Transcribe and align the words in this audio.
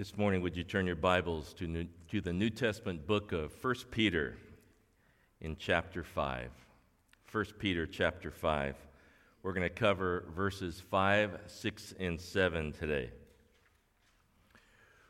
This 0.00 0.16
morning, 0.16 0.40
would 0.40 0.56
you 0.56 0.64
turn 0.64 0.86
your 0.86 0.96
Bibles 0.96 1.52
to, 1.58 1.66
New, 1.66 1.86
to 2.08 2.22
the 2.22 2.32
New 2.32 2.48
Testament 2.48 3.06
book 3.06 3.32
of 3.32 3.52
1 3.62 3.74
Peter 3.90 4.38
in 5.42 5.56
chapter 5.58 6.02
5? 6.02 6.48
1 7.30 7.44
Peter 7.58 7.84
chapter 7.84 8.30
5. 8.30 8.76
We're 9.42 9.52
going 9.52 9.68
to 9.68 9.68
cover 9.68 10.24
verses 10.34 10.82
5, 10.90 11.40
6, 11.46 11.94
and 12.00 12.18
7 12.18 12.72
today. 12.72 13.10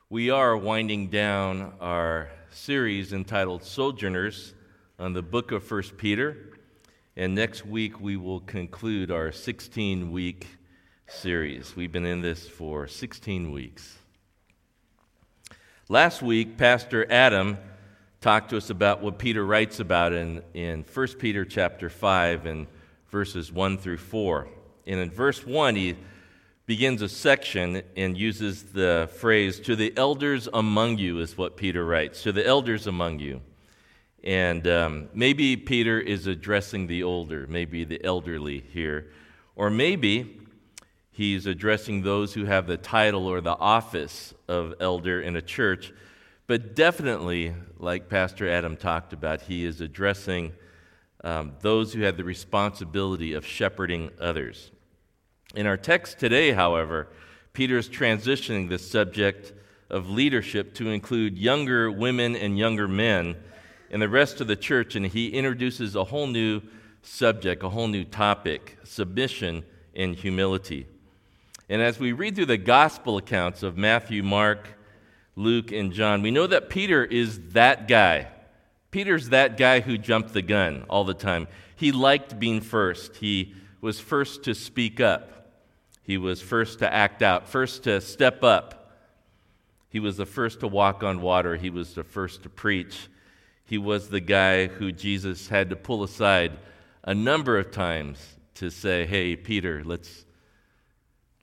We 0.09 0.29
are 0.31 0.57
winding 0.57 1.07
down 1.07 1.75
our 1.81 2.29
series 2.51 3.13
entitled 3.13 3.63
Sojourners 3.63 4.55
on 4.99 5.13
the 5.13 5.23
book 5.23 5.53
of 5.53 5.71
1 5.71 5.83
Peter, 5.99 6.59
and 7.15 7.37
next 7.37 7.65
week 7.65 8.01
we 8.01 8.17
will 8.17 8.41
conclude 8.41 9.13
our 9.13 9.31
16 9.31 10.11
week 10.11 10.49
series. 11.07 11.77
We've 11.77 11.93
been 11.93 12.07
in 12.07 12.23
this 12.23 12.49
for 12.49 12.89
16 12.89 13.53
weeks. 13.53 14.00
Last 15.91 16.23
week, 16.23 16.57
Pastor 16.57 17.05
Adam 17.11 17.59
talked 18.21 18.51
to 18.51 18.57
us 18.57 18.71
about 18.71 19.03
what 19.03 19.19
Peter 19.19 19.45
writes 19.45 19.81
about 19.81 20.13
in, 20.13 20.41
in 20.55 20.85
1 20.85 21.07
Peter 21.19 21.45
chapter 21.45 21.91
5 21.91 22.47
and 22.47 22.69
verses 23.09 23.51
1 23.51 23.77
through 23.77 23.97
4. 23.97 24.47
And 24.87 25.01
in 25.01 25.11
verse 25.11 25.45
1, 25.45 25.75
he 25.75 25.97
begins 26.67 27.03
a 27.03 27.09
section 27.09 27.83
and 27.97 28.17
uses 28.17 28.67
the 28.67 29.11
phrase, 29.17 29.59
To 29.63 29.75
the 29.75 29.93
elders 29.97 30.49
among 30.55 30.99
you, 30.99 31.19
is 31.19 31.37
what 31.37 31.57
Peter 31.57 31.85
writes. 31.85 32.23
To 32.23 32.31
the 32.31 32.47
elders 32.47 32.87
among 32.87 33.19
you. 33.19 33.41
And 34.23 34.69
um, 34.69 35.09
maybe 35.13 35.57
Peter 35.57 35.99
is 35.99 36.29
addressing 36.29 36.87
the 36.87 37.03
older, 37.03 37.49
maybe 37.49 37.83
the 37.83 38.01
elderly 38.05 38.61
here. 38.73 39.11
Or 39.57 39.71
maybe 39.71 40.40
He's 41.13 41.47
addressing 41.47 42.03
those 42.03 42.35
who 42.35 42.45
have 42.45 42.67
the 42.67 42.77
title 42.77 43.27
or 43.27 43.41
the 43.41 43.57
office 43.57 44.33
of 44.49 44.75
elder 44.81 45.21
in 45.21 45.37
a 45.37 45.43
church. 45.43 45.93
But 46.47 46.75
definitely, 46.75 47.55
like 47.79 48.09
Pastor 48.09 48.49
Adam 48.49 48.77
talked 48.77 49.13
about, 49.13 49.43
he 49.43 49.65
is 49.65 49.81
addressing 49.81 50.53
um, 51.23 51.53
those 51.61 51.93
who 51.93 52.03
have 52.03 52.17
the 52.17 52.25
responsibility 52.25 53.35
of 53.35 53.47
shepherding 53.47 54.11
others. 54.21 54.71
In 55.55 55.67
our 55.67 55.77
text 55.77 56.19
today, 56.19 56.53
however, 56.53 57.09
Peter 57.53 57.77
is 57.77 57.89
transitioning 57.89 58.69
the 58.69 58.79
subject 58.79 59.53
of 59.91 60.09
leadership 60.09 60.75
to 60.75 60.91
include 60.91 61.37
younger 61.37 61.91
women 61.91 62.37
and 62.37 62.57
younger 62.57 62.87
men 62.87 63.37
and 63.91 64.01
the 64.01 64.09
rest 64.09 64.41
of 64.41 64.47
the 64.47 64.57
church, 64.57 64.95
and 64.95 65.07
he 65.07 65.29
introduces 65.29 65.97
a 65.97 66.05
whole 66.05 66.29
new 66.29 66.63
subject, 67.03 67.63
a 67.63 67.69
whole 67.69 67.89
new 67.89 68.05
topic 68.05 68.79
submission 68.85 69.65
and 69.95 70.15
humility. 70.15 70.87
And 71.71 71.81
as 71.81 72.01
we 72.01 72.11
read 72.11 72.35
through 72.35 72.47
the 72.47 72.59
gospel 72.59 73.17
accounts 73.17 73.63
of 73.63 73.79
Matthew, 73.79 74.25
Mark, 74.25 74.77
Luke, 75.37 75.71
and 75.71 75.93
John, 75.93 76.21
we 76.21 76.33
know 76.33 76.49
that 76.49 76.69
Peter 76.69 77.05
is 77.05 77.39
that 77.51 77.87
guy. 77.87 78.27
Peter's 78.91 79.29
that 79.29 79.57
guy 79.57 79.79
who 79.79 79.97
jumped 79.97 80.33
the 80.33 80.43
gun 80.43 80.85
all 80.91 81.05
the 81.05 81.15
time. 81.15 81.47
He 81.77 81.93
liked 81.93 82.41
being 82.41 82.61
first. 82.61 83.15
He 83.17 83.55
was 83.81 84.01
first 84.01 84.43
to 84.45 84.55
speak 84.55 85.01
up. 85.01 85.53
He 86.03 86.19
was 86.19 86.43
first 86.43 86.81
to 86.81 86.93
act 86.93 87.23
out, 87.23 87.49
first 87.49 87.85
to 87.85 88.01
step 88.01 88.43
up. 88.43 88.93
He 89.91 90.01
was 90.01 90.17
the 90.17 90.27
first 90.27 90.59
to 90.61 90.67
walk 90.67 91.05
on 91.05 91.21
water. 91.21 91.55
He 91.55 91.71
was 91.71 91.95
the 91.95 92.03
first 92.03 92.43
to 92.43 92.49
preach. 92.49 93.09
He 93.65 93.79
was 93.79 94.09
the 94.09 94.19
guy 94.19 94.67
who 94.67 94.91
Jesus 94.91 95.47
had 95.47 95.71
to 95.71 95.77
pull 95.77 96.03
aside 96.03 96.59
a 97.05 97.15
number 97.15 97.57
of 97.57 97.71
times 97.71 98.19
to 98.55 98.71
say, 98.71 99.07
Hey, 99.07 99.37
Peter, 99.37 99.85
let's, 99.85 100.25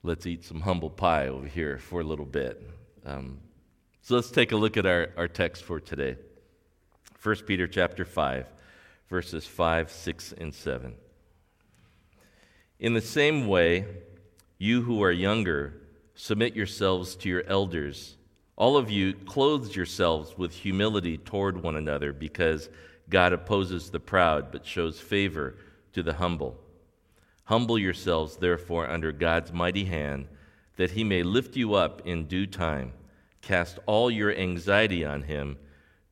let's 0.02 0.26
eat 0.26 0.44
some 0.44 0.60
humble 0.60 0.90
pie 0.90 1.28
over 1.28 1.46
here 1.46 1.78
for 1.78 2.00
a 2.00 2.04
little 2.04 2.24
bit. 2.24 2.62
Um, 3.04 3.38
so 4.02 4.14
let's 4.14 4.30
take 4.30 4.52
a 4.52 4.56
look 4.56 4.76
at 4.76 4.86
our, 4.86 5.08
our 5.16 5.28
text 5.28 5.64
for 5.64 5.80
today. 5.80 6.16
1 7.22 7.36
Peter 7.46 7.66
chapter 7.66 8.04
5, 8.04 8.48
verses 9.08 9.46
5, 9.46 9.90
6, 9.90 10.32
and 10.38 10.54
7. 10.54 10.94
In 12.78 12.94
the 12.94 13.00
same 13.00 13.48
way, 13.48 13.86
you 14.56 14.82
who 14.82 15.02
are 15.02 15.10
younger, 15.10 15.74
submit 16.14 16.54
yourselves 16.54 17.16
to 17.16 17.28
your 17.28 17.42
elders. 17.46 18.16
All 18.56 18.76
of 18.76 18.90
you 18.90 19.14
clothe 19.14 19.74
yourselves 19.74 20.38
with 20.38 20.52
humility 20.52 21.18
toward 21.18 21.62
one 21.62 21.76
another, 21.76 22.12
because 22.12 22.68
God 23.10 23.32
opposes 23.32 23.90
the 23.90 24.00
proud, 24.00 24.52
but 24.52 24.64
shows 24.64 25.00
favor 25.00 25.56
to 25.92 26.02
the 26.02 26.14
humble. 26.14 26.56
Humble 27.48 27.78
yourselves, 27.78 28.36
therefore, 28.36 28.90
under 28.90 29.10
God's 29.10 29.54
mighty 29.54 29.86
hand, 29.86 30.28
that 30.76 30.90
he 30.90 31.02
may 31.02 31.22
lift 31.22 31.56
you 31.56 31.72
up 31.72 32.06
in 32.06 32.26
due 32.26 32.46
time. 32.46 32.92
Cast 33.40 33.78
all 33.86 34.10
your 34.10 34.30
anxiety 34.34 35.02
on 35.02 35.22
him, 35.22 35.56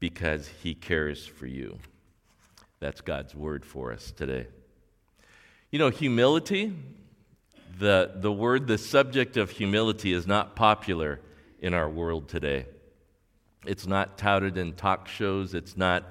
because 0.01 0.49
he 0.63 0.75
cares 0.75 1.27
for 1.27 1.47
you. 1.47 1.79
That's 2.81 3.03
God's 3.03 3.35
word 3.35 3.67
for 3.67 3.93
us 3.93 4.13
today. 4.13 4.47
You 5.71 5.79
know, 5.79 5.91
humility, 5.91 6.73
the, 7.79 8.13
the 8.15 8.33
word, 8.33 8.67
the 8.67 8.79
subject 8.79 9.37
of 9.37 9.51
humility 9.51 10.15
is 10.15 10.27
not 10.27 10.57
popular 10.57 11.21
in 11.61 11.75
our 11.75 11.91
world 11.91 12.31
today. 12.31 12.65
It's 13.67 13.87
not 13.87 14.17
touted 14.17 14.57
in 14.57 14.73
talk 14.73 15.07
shows, 15.07 15.53
it's 15.53 15.77
not 15.77 16.03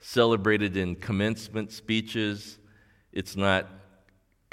celebrated 0.00 0.76
in 0.76 0.96
commencement 0.96 1.70
speeches, 1.70 2.58
it's 3.12 3.36
not 3.36 3.68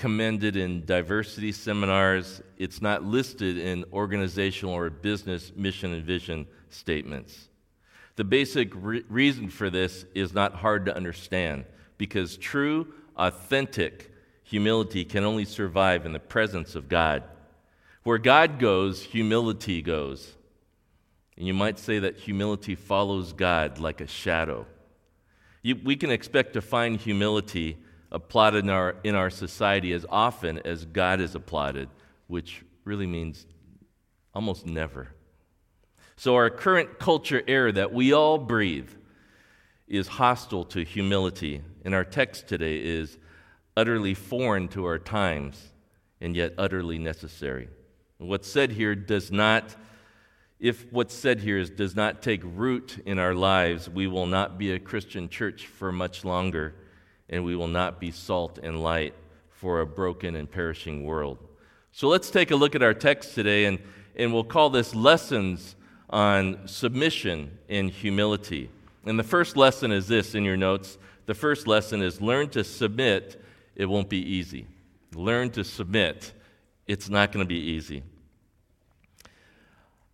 commended 0.02 0.56
in 0.56 0.84
diversity 0.84 1.52
seminars. 1.52 2.42
It's 2.58 2.82
not 2.82 3.04
listed 3.04 3.60
in 3.60 3.86
organizational 3.94 4.74
or 4.74 4.90
business 4.90 5.52
mission 5.56 5.94
and 5.94 6.04
vision 6.04 6.48
statements. 6.70 7.50
The 8.16 8.24
basic 8.24 8.72
re- 8.74 9.04
reason 9.10 9.48
for 9.48 9.70
this 9.70 10.06
is 10.16 10.34
not 10.34 10.56
hard 10.56 10.88
to 10.88 10.96
understand 10.96 11.66
because 12.00 12.36
true, 12.36 12.92
authentic 13.16 14.12
humility 14.42 15.06
can 15.06 15.24
only 15.24 15.46
survive 15.46 16.04
in 16.08 16.14
the 16.14 16.20
presence 16.20 16.74
of 16.74 16.90
God. 16.90 17.22
Where 18.02 18.18
God 18.18 18.58
goes, 18.58 19.04
humility 19.04 19.84
goes. 19.84 20.34
And 21.38 21.46
you 21.46 21.54
might 21.54 21.78
say 21.78 22.00
that 22.00 22.18
humility 22.18 22.74
follows 22.74 23.34
God 23.34 23.78
like 23.78 24.02
a 24.02 24.08
shadow. 24.08 24.66
You, 25.62 25.76
we 25.76 25.96
can 25.96 26.10
expect 26.10 26.54
to 26.54 26.62
find 26.62 26.98
humility 26.98 27.78
applauded 28.12 28.64
in 28.64 28.70
our, 28.70 28.96
in 29.04 29.16
our 29.16 29.30
society 29.30 29.94
as 29.94 30.06
often 30.10 30.60
as 30.66 30.86
God 30.86 31.22
is 31.22 31.36
applauded, 31.36 31.90
which 32.28 32.64
really 32.84 33.08
means 33.08 33.46
almost 34.34 34.66
never. 34.66 35.10
So, 36.16 36.36
our 36.36 36.50
current 36.50 37.00
culture 37.00 37.42
air 37.48 37.72
that 37.72 37.94
we 37.94 38.14
all 38.14 38.38
breathe 38.38 38.90
is 39.88 40.08
hostile 40.08 40.66
to 40.66 40.84
humility, 40.84 41.62
and 41.84 41.96
our 41.96 42.04
text 42.04 42.48
today 42.48 42.78
is 42.78 43.18
utterly 43.76 44.14
foreign 44.14 44.68
to 44.70 44.86
our 44.86 45.00
times 45.00 45.72
and 46.20 46.36
yet 46.36 46.54
utterly 46.58 47.00
necessary. 47.00 47.70
What's 48.20 48.48
said 48.48 48.72
here 48.72 48.94
does 48.94 49.32
not, 49.32 49.76
if 50.60 50.86
what's 50.92 51.16
said 51.16 51.40
here 51.40 51.58
is, 51.58 51.72
does 51.72 51.96
not 51.96 52.22
take 52.22 52.42
root 52.44 53.02
in 53.06 53.18
our 53.18 53.34
lives, 53.34 53.90
we 53.90 54.06
will 54.06 54.28
not 54.28 54.60
be 54.60 54.72
a 54.74 54.80
Christian 54.80 55.28
church 55.28 55.66
for 55.66 55.92
much 55.92 56.24
longer 56.24 56.76
and 57.32 57.44
we 57.46 57.56
will 57.56 57.68
not 57.68 58.00
be 58.00 58.12
salt 58.12 58.60
and 58.62 58.84
light 58.84 59.16
for 59.50 59.80
a 59.80 59.86
broken 59.86 60.36
and 60.36 60.52
perishing 60.52 61.06
world. 61.06 61.38
So 61.94 62.08
let's 62.08 62.30
take 62.30 62.52
a 62.52 62.56
look 62.56 62.76
at 62.76 62.84
our 62.84 62.94
text 62.94 63.36
today, 63.36 63.66
and, 63.66 63.80
and 64.16 64.34
we'll 64.34 64.44
call 64.44 64.70
this 64.70 64.94
Lessons 64.94 65.76
on 66.10 66.68
Submission 66.68 67.58
and 67.70 67.90
Humility. 67.90 68.70
And 69.06 69.18
the 69.18 69.24
first 69.24 69.58
lesson 69.58 69.92
is 69.92 70.08
this 70.08 70.36
in 70.36 70.44
your 70.44 70.58
notes. 70.58 70.98
The 71.26 71.34
first 71.34 71.68
lesson 71.68 72.02
is 72.02 72.22
learn 72.22 72.50
to 72.50 72.64
submit, 72.64 73.42
it 73.76 73.86
won't 73.86 74.10
be 74.10 74.22
easy. 74.22 74.68
Learn 75.16 75.50
to 75.52 75.64
submit, 75.64 76.34
it's 76.88 77.10
not 77.10 77.32
going 77.32 77.46
to 77.46 77.48
be 77.48 77.60
easy. 77.60 78.04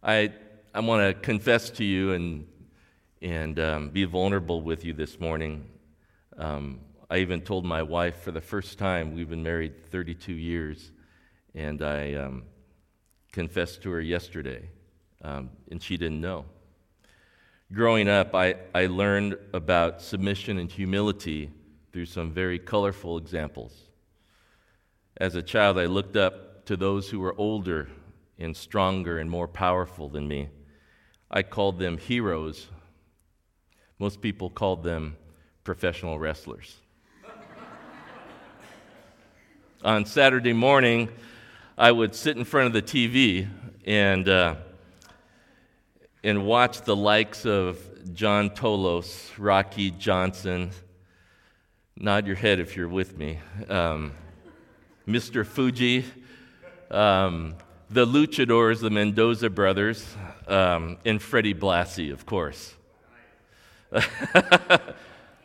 I, 0.03 0.31
I 0.73 0.79
want 0.81 1.07
to 1.07 1.19
confess 1.22 1.69
to 1.71 1.83
you 1.83 2.13
and, 2.13 2.47
and 3.21 3.59
um, 3.59 3.89
be 3.89 4.06
vulnerable 4.06 4.62
with 4.62 4.86
you 4.86 4.94
this 4.94 5.19
morning. 5.19 5.65
Um, 6.38 6.80
I 7.09 7.19
even 7.19 7.42
told 7.42 7.63
my 7.63 7.83
wife 7.83 8.21
for 8.21 8.31
the 8.31 8.42
first 8.42 8.77
time, 8.77 9.13
we've 9.13 9.30
been 9.30 9.44
married 9.44 9.89
32 9.92 10.33
years, 10.33 10.92
and 11.56 11.81
I 11.81 12.15
um, 12.15 12.44
confessed 13.31 13.81
to 13.83 13.92
her 13.92 14.01
yesterday, 14.01 14.69
um, 15.24 15.50
and 15.71 15.81
she 15.81 15.95
didn't 15.95 16.19
know. 16.19 16.44
Growing 17.71 18.09
up, 18.09 18.36
I, 18.36 18.56
I 18.75 18.88
learned 18.88 19.38
about 19.54 20.01
submission 20.01 20.57
and 20.57 20.69
humility 20.69 21.50
through 21.94 22.07
some 22.07 22.31
very 22.31 22.59
colorful 22.59 23.18
examples. 23.18 23.74
As 25.15 25.36
a 25.36 25.42
child, 25.42 25.80
I 25.80 25.86
looked 25.86 26.18
up 26.18 26.65
to 26.65 26.75
those 26.75 27.10
who 27.10 27.21
were 27.21 27.36
older 27.38 27.88
and 28.38 28.56
stronger 28.56 29.18
and 29.18 29.31
more 29.31 29.48
powerful 29.48 30.10
than 30.10 30.27
me. 30.27 30.50
I 31.31 31.44
called 31.44 31.80
them 31.80 31.98
heroes. 31.98 32.68
Most 33.98 34.19
people 34.19 34.50
called 34.50 34.83
them 34.83 35.15
professional 35.63 36.19
wrestlers 36.19 36.81
on 39.83 40.06
Saturday 40.06 40.53
morning, 40.53 41.09
I 41.77 41.91
would 41.91 42.15
sit 42.15 42.35
in 42.35 42.44
front 42.44 42.68
of 42.68 42.74
the 42.74 42.81
TV 42.81 43.47
and 43.85 44.27
uh, 44.27 44.56
and 46.24 46.45
watch 46.45 46.81
the 46.81 46.95
likes 46.95 47.45
of 47.45 47.79
John 48.13 48.50
Tolos, 48.50 49.31
Rocky 49.38 49.91
Johnson, 49.91 50.71
nod 51.95 52.25
your 52.25 52.35
head 52.35 52.59
if 52.59 52.75
you're 52.75 52.88
with 52.88 53.18
me, 53.18 53.39
um, 53.69 54.13
Mr. 55.07 55.45
Fuji, 55.45 56.06
um, 56.89 57.56
the 57.89 58.06
luchadors, 58.06 58.81
the 58.81 58.89
Mendoza 58.89 59.50
brothers, 59.50 60.06
um, 60.47 60.97
and 61.06 61.21
Freddie 61.21 61.53
Blassie, 61.53 62.12
of 62.12 62.25
course. 62.25 62.74
well, 63.91 64.01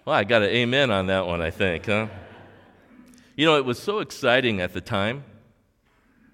I 0.07 0.25
got 0.25 0.43
an 0.43 0.49
amen 0.49 0.91
on 0.91 1.07
that 1.09 1.27
one, 1.27 1.43
I 1.43 1.51
think, 1.51 1.87
huh? 1.87 2.09
You 3.43 3.49
know, 3.49 3.57
it 3.57 3.65
was 3.65 3.81
so 3.81 3.99
exciting 3.99 4.61
at 4.61 4.73
the 4.73 4.81
time. 4.81 5.25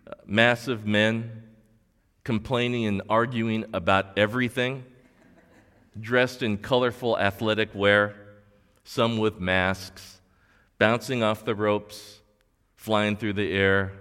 Uh, 0.06 0.12
massive 0.26 0.84
men 0.86 1.42
complaining 2.22 2.84
and 2.84 3.00
arguing 3.08 3.64
about 3.72 4.18
everything, 4.18 4.84
dressed 5.98 6.42
in 6.42 6.58
colorful 6.58 7.18
athletic 7.18 7.74
wear, 7.74 8.14
some 8.84 9.16
with 9.16 9.40
masks, 9.40 10.20
bouncing 10.76 11.22
off 11.22 11.46
the 11.46 11.54
ropes, 11.54 12.20
flying 12.76 13.16
through 13.16 13.32
the 13.32 13.52
air, 13.52 13.92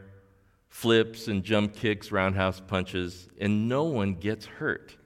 flips 0.67 1.29
and 1.29 1.45
jump 1.45 1.75
kicks, 1.77 2.11
roundhouse 2.11 2.59
punches, 2.59 3.29
and 3.39 3.69
no 3.69 3.85
one 3.85 4.15
gets 4.15 4.45
hurt. 4.45 4.97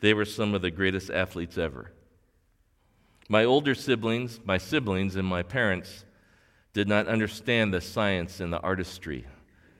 They 0.00 0.14
were 0.14 0.24
some 0.24 0.54
of 0.54 0.62
the 0.62 0.70
greatest 0.70 1.10
athletes 1.10 1.58
ever. 1.58 1.92
My 3.28 3.44
older 3.44 3.74
siblings, 3.74 4.40
my 4.44 4.58
siblings, 4.58 5.16
and 5.16 5.26
my 5.26 5.42
parents 5.42 6.04
did 6.72 6.86
not 6.88 7.08
understand 7.08 7.74
the 7.74 7.80
science 7.80 8.38
and 8.38 8.52
the 8.52 8.60
artistry 8.60 9.26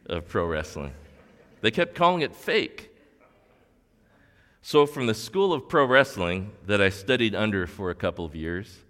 of 0.07 0.27
pro 0.27 0.47
wrestling. 0.47 0.93
They 1.61 1.71
kept 1.71 1.95
calling 1.95 2.23
it 2.23 2.35
fake. 2.35 2.91
So, 4.63 4.85
from 4.85 5.07
the 5.07 5.15
school 5.15 5.53
of 5.53 5.69
pro 5.69 5.85
wrestling 5.85 6.51
that 6.67 6.81
I 6.81 6.89
studied 6.89 7.37
under 7.37 7.69
for 7.69 7.91
a 7.91 7.95
couple 7.95 8.25
of 8.25 8.35
years, 8.35 8.83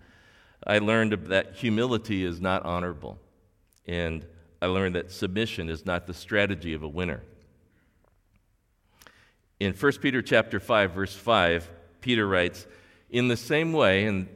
I 0.67 0.79
learned 0.79 1.13
that 1.27 1.57
humility 1.57 2.25
is 2.25 2.41
not 2.41 2.65
honorable. 2.65 3.19
And 3.87 4.25
I 4.63 4.67
learned 4.67 4.95
that 4.95 5.13
submission 5.13 5.69
is 5.69 5.85
not 5.85 6.07
the 6.07 6.15
strategy 6.15 6.73
of 6.73 6.83
a 6.83 6.89
winner. 6.89 7.23
In 9.61 9.75
1 9.75 9.93
Peter 10.01 10.23
chapter 10.23 10.59
5 10.59 10.93
verse 10.93 11.15
5, 11.15 11.71
Peter 12.01 12.27
writes, 12.27 12.67
"In 13.11 13.29
the 13.29 13.37
same 13.37 13.73
way, 13.73 14.07
and 14.07 14.29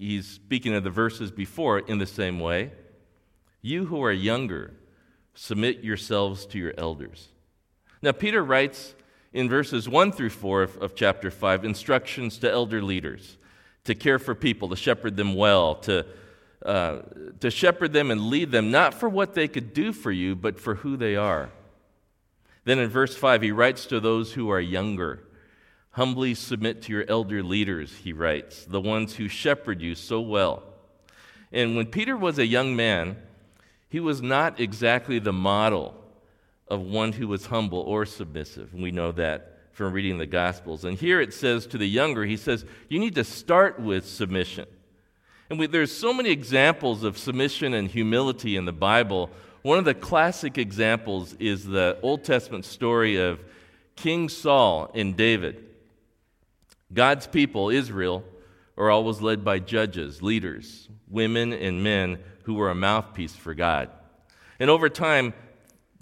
he's 0.00 0.26
speaking 0.26 0.74
of 0.74 0.84
the 0.84 0.90
verses 0.90 1.30
before, 1.30 1.78
in 1.78 1.98
the 1.98 2.06
same 2.06 2.40
way, 2.40 2.72
you 3.62 3.86
who 3.86 4.02
are 4.02 4.12
younger, 4.12 4.72
submit 5.34 5.84
yourselves 5.84 6.46
to 6.46 6.58
your 6.58 6.74
elders." 6.76 7.28
Now 8.02 8.12
Peter 8.12 8.42
writes 8.42 8.94
in 9.32 9.48
verses 9.48 9.88
1 9.88 10.12
through 10.12 10.30
4 10.30 10.62
of, 10.62 10.76
of, 10.78 10.94
chapter 10.94 11.30
5 11.30 11.64
instructions 11.64 12.38
to 12.38 12.50
elder 12.50 12.82
leaders 12.82 13.36
to 13.84 13.94
care 13.94 14.18
for 14.18 14.34
people, 14.34 14.68
to 14.68 14.76
shepherd 14.76 15.16
them 15.16 15.34
well, 15.34 15.76
to, 15.76 16.04
uh, 16.64 17.00
to 17.40 17.50
shepherd 17.50 17.92
them 17.92 18.10
and 18.10 18.22
lead 18.22 18.50
them, 18.50 18.70
not 18.70 18.94
for 18.94 19.08
what 19.08 19.34
they 19.34 19.48
could 19.48 19.72
do 19.72 19.92
for 19.92 20.10
you, 20.10 20.34
but 20.34 20.58
for 20.58 20.76
who 20.76 20.96
they 20.96 21.16
are. 21.16 21.50
Then 22.64 22.78
in 22.78 22.88
verse 22.88 23.16
5, 23.16 23.42
he 23.42 23.52
writes 23.52 23.86
to 23.86 24.00
those 24.00 24.34
who 24.34 24.50
are 24.50 24.60
younger 24.60 25.24
Humbly 25.92 26.34
submit 26.34 26.82
to 26.82 26.92
your 26.92 27.04
elder 27.08 27.42
leaders, 27.42 27.92
he 28.04 28.12
writes, 28.12 28.64
the 28.64 28.80
ones 28.80 29.16
who 29.16 29.26
shepherd 29.26 29.82
you 29.82 29.94
so 29.94 30.20
well. 30.20 30.62
And 31.52 31.76
when 31.76 31.86
Peter 31.86 32.16
was 32.16 32.38
a 32.38 32.46
young 32.46 32.76
man, 32.76 33.16
he 33.88 33.98
was 33.98 34.22
not 34.22 34.60
exactly 34.60 35.18
the 35.18 35.32
model 35.32 35.96
of 36.68 36.80
one 36.80 37.12
who 37.12 37.26
was 37.26 37.46
humble 37.46 37.80
or 37.80 38.06
submissive. 38.06 38.72
We 38.72 38.92
know 38.92 39.10
that 39.12 39.58
from 39.72 39.92
reading 39.92 40.18
the 40.18 40.26
Gospels. 40.26 40.84
And 40.84 40.96
here 40.96 41.20
it 41.20 41.34
says 41.34 41.66
to 41.68 41.78
the 41.78 41.88
younger, 41.88 42.24
he 42.24 42.36
says, 42.36 42.64
you 42.88 43.00
need 43.00 43.16
to 43.16 43.24
start 43.24 43.80
with 43.80 44.06
submission. 44.06 44.66
And 45.48 45.58
we, 45.58 45.66
there's 45.66 45.90
so 45.90 46.12
many 46.12 46.30
examples 46.30 47.02
of 47.02 47.18
submission 47.18 47.74
and 47.74 47.88
humility 47.88 48.54
in 48.54 48.64
the 48.64 48.72
Bible. 48.72 49.30
One 49.62 49.78
of 49.78 49.84
the 49.84 49.94
classic 49.94 50.56
examples 50.56 51.34
is 51.40 51.64
the 51.64 51.98
Old 52.02 52.22
Testament 52.22 52.64
story 52.64 53.16
of 53.16 53.40
King 53.96 54.28
Saul 54.28 54.92
and 54.94 55.16
David. 55.16 55.66
God's 56.92 57.26
people, 57.26 57.70
Israel, 57.70 58.24
are 58.76 58.90
always 58.90 59.20
led 59.20 59.44
by 59.44 59.58
judges, 59.58 60.22
leaders, 60.22 60.88
women, 61.08 61.52
and 61.52 61.82
men 61.82 62.18
who 62.44 62.54
were 62.54 62.70
a 62.70 62.74
mouthpiece 62.74 63.34
for 63.36 63.54
God. 63.54 63.90
And 64.58 64.70
over 64.70 64.88
time, 64.88 65.34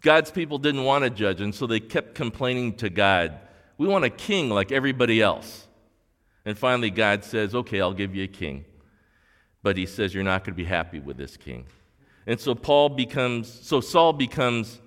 God's 0.00 0.30
people 0.30 0.58
didn't 0.58 0.84
want 0.84 1.04
a 1.04 1.10
judge, 1.10 1.40
and 1.40 1.54
so 1.54 1.66
they 1.66 1.80
kept 1.80 2.14
complaining 2.14 2.76
to 2.76 2.90
God, 2.90 3.38
We 3.76 3.86
want 3.86 4.04
a 4.04 4.10
king 4.10 4.50
like 4.50 4.72
everybody 4.72 5.20
else. 5.20 5.66
And 6.44 6.56
finally, 6.56 6.90
God 6.90 7.24
says, 7.24 7.54
Okay, 7.54 7.80
I'll 7.80 7.92
give 7.92 8.14
you 8.14 8.24
a 8.24 8.28
king. 8.28 8.64
But 9.62 9.76
he 9.76 9.86
says, 9.86 10.14
You're 10.14 10.24
not 10.24 10.44
going 10.44 10.54
to 10.54 10.56
be 10.56 10.64
happy 10.64 11.00
with 11.00 11.16
this 11.16 11.36
king. 11.36 11.66
And 12.26 12.38
so 12.38 12.54
Paul 12.54 12.90
becomes, 12.90 13.48
so 13.48 13.80
Saul 13.80 14.12
becomes 14.12 14.80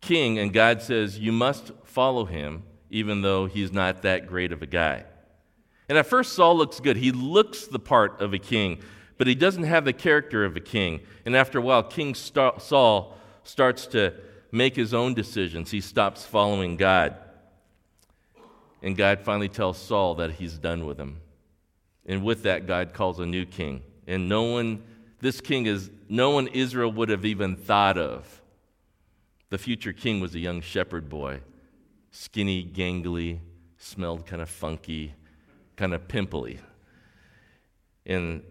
king, 0.00 0.38
and 0.38 0.52
God 0.52 0.82
says, 0.82 1.18
You 1.18 1.32
must 1.32 1.72
follow 1.84 2.24
him, 2.24 2.64
even 2.90 3.22
though 3.22 3.46
he's 3.46 3.72
not 3.72 4.02
that 4.02 4.26
great 4.26 4.52
of 4.52 4.62
a 4.62 4.66
guy. 4.66 5.04
And 5.90 5.98
at 5.98 6.06
first, 6.06 6.34
Saul 6.34 6.56
looks 6.56 6.78
good. 6.78 6.96
He 6.96 7.10
looks 7.10 7.66
the 7.66 7.80
part 7.80 8.20
of 8.20 8.32
a 8.32 8.38
king, 8.38 8.78
but 9.18 9.26
he 9.26 9.34
doesn't 9.34 9.64
have 9.64 9.84
the 9.84 9.92
character 9.92 10.44
of 10.44 10.54
a 10.56 10.60
king. 10.60 11.00
And 11.26 11.34
after 11.34 11.58
a 11.58 11.60
while, 11.60 11.82
King 11.82 12.14
Saul 12.14 13.18
starts 13.42 13.86
to 13.88 14.14
make 14.52 14.76
his 14.76 14.94
own 14.94 15.14
decisions. 15.14 15.72
He 15.72 15.80
stops 15.80 16.24
following 16.24 16.76
God. 16.76 17.16
And 18.80 18.96
God 18.96 19.22
finally 19.22 19.48
tells 19.48 19.78
Saul 19.78 20.14
that 20.14 20.30
he's 20.30 20.58
done 20.58 20.86
with 20.86 20.96
him. 20.96 21.22
And 22.06 22.22
with 22.22 22.44
that, 22.44 22.68
God 22.68 22.94
calls 22.94 23.18
a 23.18 23.26
new 23.26 23.44
king. 23.44 23.82
And 24.06 24.28
no 24.28 24.44
one, 24.44 24.84
this 25.18 25.40
king 25.40 25.66
is 25.66 25.90
no 26.08 26.30
one 26.30 26.46
Israel 26.46 26.92
would 26.92 27.08
have 27.08 27.24
even 27.24 27.56
thought 27.56 27.98
of. 27.98 28.40
The 29.48 29.58
future 29.58 29.92
king 29.92 30.20
was 30.20 30.36
a 30.36 30.38
young 30.38 30.60
shepherd 30.60 31.08
boy, 31.08 31.40
skinny, 32.12 32.64
gangly, 32.64 33.40
smelled 33.76 34.24
kind 34.24 34.40
of 34.40 34.48
funky, 34.48 35.14
kind 35.80 35.94
of 35.94 36.06
pimply. 36.08 36.60
And 38.04 38.42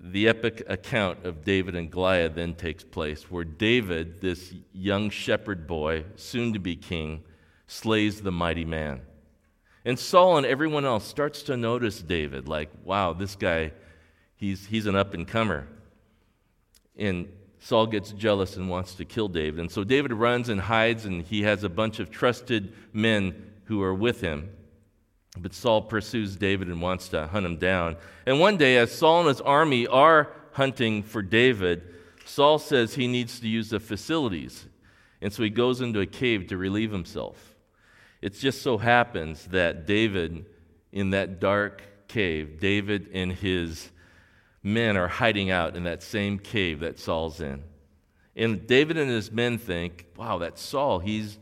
the, 0.00 0.28
epic 0.28 0.64
account 0.66 1.26
of 1.26 1.44
David 1.44 1.74
and 1.74 1.90
Goliath 1.90 2.36
then 2.36 2.54
takes 2.54 2.82
place, 2.82 3.30
where 3.30 3.44
David, 3.44 4.22
this 4.22 4.54
young 4.72 5.10
shepherd 5.10 5.66
boy, 5.66 6.06
soon 6.16 6.54
to 6.54 6.58
be 6.58 6.74
king, 6.74 7.22
slays 7.66 8.22
the 8.22 8.32
mighty 8.32 8.64
man. 8.64 9.02
And 9.84 9.98
Saul 9.98 10.38
and 10.38 10.46
everyone 10.46 10.86
else 10.86 11.04
starts 11.04 11.42
to 11.42 11.56
notice 11.58 12.00
David, 12.00 12.48
like, 12.48 12.70
wow, 12.82 13.12
this 13.12 13.36
guy, 13.36 13.72
he's, 14.34 14.64
he's 14.64 14.86
an 14.86 14.96
up 14.96 15.12
and 15.12 15.28
comer. 15.28 15.68
And 16.96 17.28
Saul 17.58 17.86
gets 17.88 18.12
jealous 18.12 18.56
and 18.56 18.70
wants 18.70 18.94
to 18.94 19.04
kill 19.04 19.28
David. 19.28 19.60
And 19.60 19.70
so 19.70 19.84
David 19.84 20.14
runs 20.14 20.48
and 20.48 20.62
hides, 20.62 21.04
and 21.04 21.20
he 21.20 21.42
has 21.42 21.62
a 21.62 21.68
bunch 21.68 21.98
of 21.98 22.10
trusted 22.10 22.72
men 22.94 23.52
who 23.64 23.82
are 23.82 23.94
with 23.94 24.22
him. 24.22 24.48
But 25.36 25.52
Saul 25.52 25.82
pursues 25.82 26.36
David 26.36 26.68
and 26.68 26.80
wants 26.80 27.08
to 27.08 27.26
hunt 27.26 27.44
him 27.44 27.56
down. 27.56 27.96
And 28.24 28.38
one 28.38 28.56
day, 28.56 28.76
as 28.78 28.92
Saul 28.92 29.20
and 29.20 29.28
his 29.28 29.40
army 29.40 29.86
are 29.86 30.32
hunting 30.52 31.02
for 31.02 31.22
David, 31.22 31.82
Saul 32.24 32.58
says 32.58 32.94
he 32.94 33.08
needs 33.08 33.40
to 33.40 33.48
use 33.48 33.70
the 33.70 33.80
facilities. 33.80 34.66
And 35.20 35.32
so 35.32 35.42
he 35.42 35.50
goes 35.50 35.80
into 35.80 36.00
a 36.00 36.06
cave 36.06 36.46
to 36.48 36.56
relieve 36.56 36.92
himself. 36.92 37.54
It 38.22 38.34
just 38.34 38.62
so 38.62 38.78
happens 38.78 39.46
that 39.46 39.86
David, 39.86 40.46
in 40.92 41.10
that 41.10 41.40
dark 41.40 41.82
cave, 42.08 42.60
David 42.60 43.08
and 43.12 43.32
his 43.32 43.90
men 44.62 44.96
are 44.96 45.08
hiding 45.08 45.50
out 45.50 45.76
in 45.76 45.84
that 45.84 46.02
same 46.02 46.38
cave 46.38 46.80
that 46.80 46.98
Saul's 46.98 47.40
in. 47.40 47.62
And 48.36 48.66
David 48.66 48.96
and 48.96 49.10
his 49.10 49.30
men 49.30 49.58
think, 49.58 50.06
wow, 50.16 50.38
that's 50.38 50.62
Saul. 50.62 51.00
He's 51.00 51.38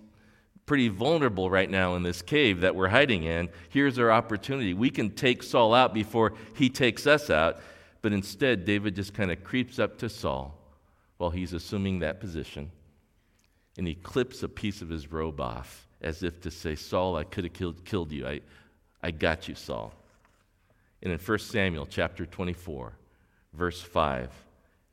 pretty 0.73 0.89
vulnerable 0.89 1.51
right 1.51 1.69
now 1.69 1.97
in 1.97 2.03
this 2.03 2.23
cave 2.23 2.63
that 2.63 2.75
we're 2.75 2.89
hiding 2.89 3.25
in. 3.25 3.47
Here's 3.69 3.99
our 3.99 4.11
opportunity. 4.11 4.73
We 4.73 4.89
can 4.89 5.11
take 5.11 5.43
Saul 5.43 5.75
out 5.75 5.93
before 5.93 6.33
he 6.55 6.71
takes 6.71 7.07
us 7.07 7.29
out. 7.29 7.61
But 8.01 8.15
instead, 8.15 8.65
David 8.65 8.97
just 8.97 9.13
kind 9.13 9.31
of 9.31 9.45
creeps 9.45 9.79
up 9.79 9.99
to 9.99 10.09
Saul 10.09 10.59
while 11.19 11.29
he's 11.29 11.53
assuming 11.53 11.99
that 11.99 12.21
position. 12.21 12.71
And 13.77 13.87
he 13.87 13.97
clips 13.97 14.43
a 14.43 14.49
piece 14.49 14.81
of 14.81 14.89
his 14.89 15.13
robe 15.13 15.43
off 15.43 15.87
as 16.01 16.23
if 16.23 16.41
to 16.41 16.51
say, 16.51 16.75
Saul, 16.75 17.19
I 17.19 17.25
could 17.25 17.45
have 17.45 17.53
killed, 17.53 17.85
killed 17.85 18.11
you. 18.11 18.27
I, 18.27 18.41
I 19.03 19.11
got 19.11 19.49
you, 19.49 19.55
Saul. 19.55 19.93
And 21.03 21.13
in 21.13 21.19
1 21.19 21.39
Samuel 21.39 21.85
chapter 21.85 22.25
24, 22.25 22.95
verse 23.53 23.83
5, 23.83 24.23
it 24.25 24.31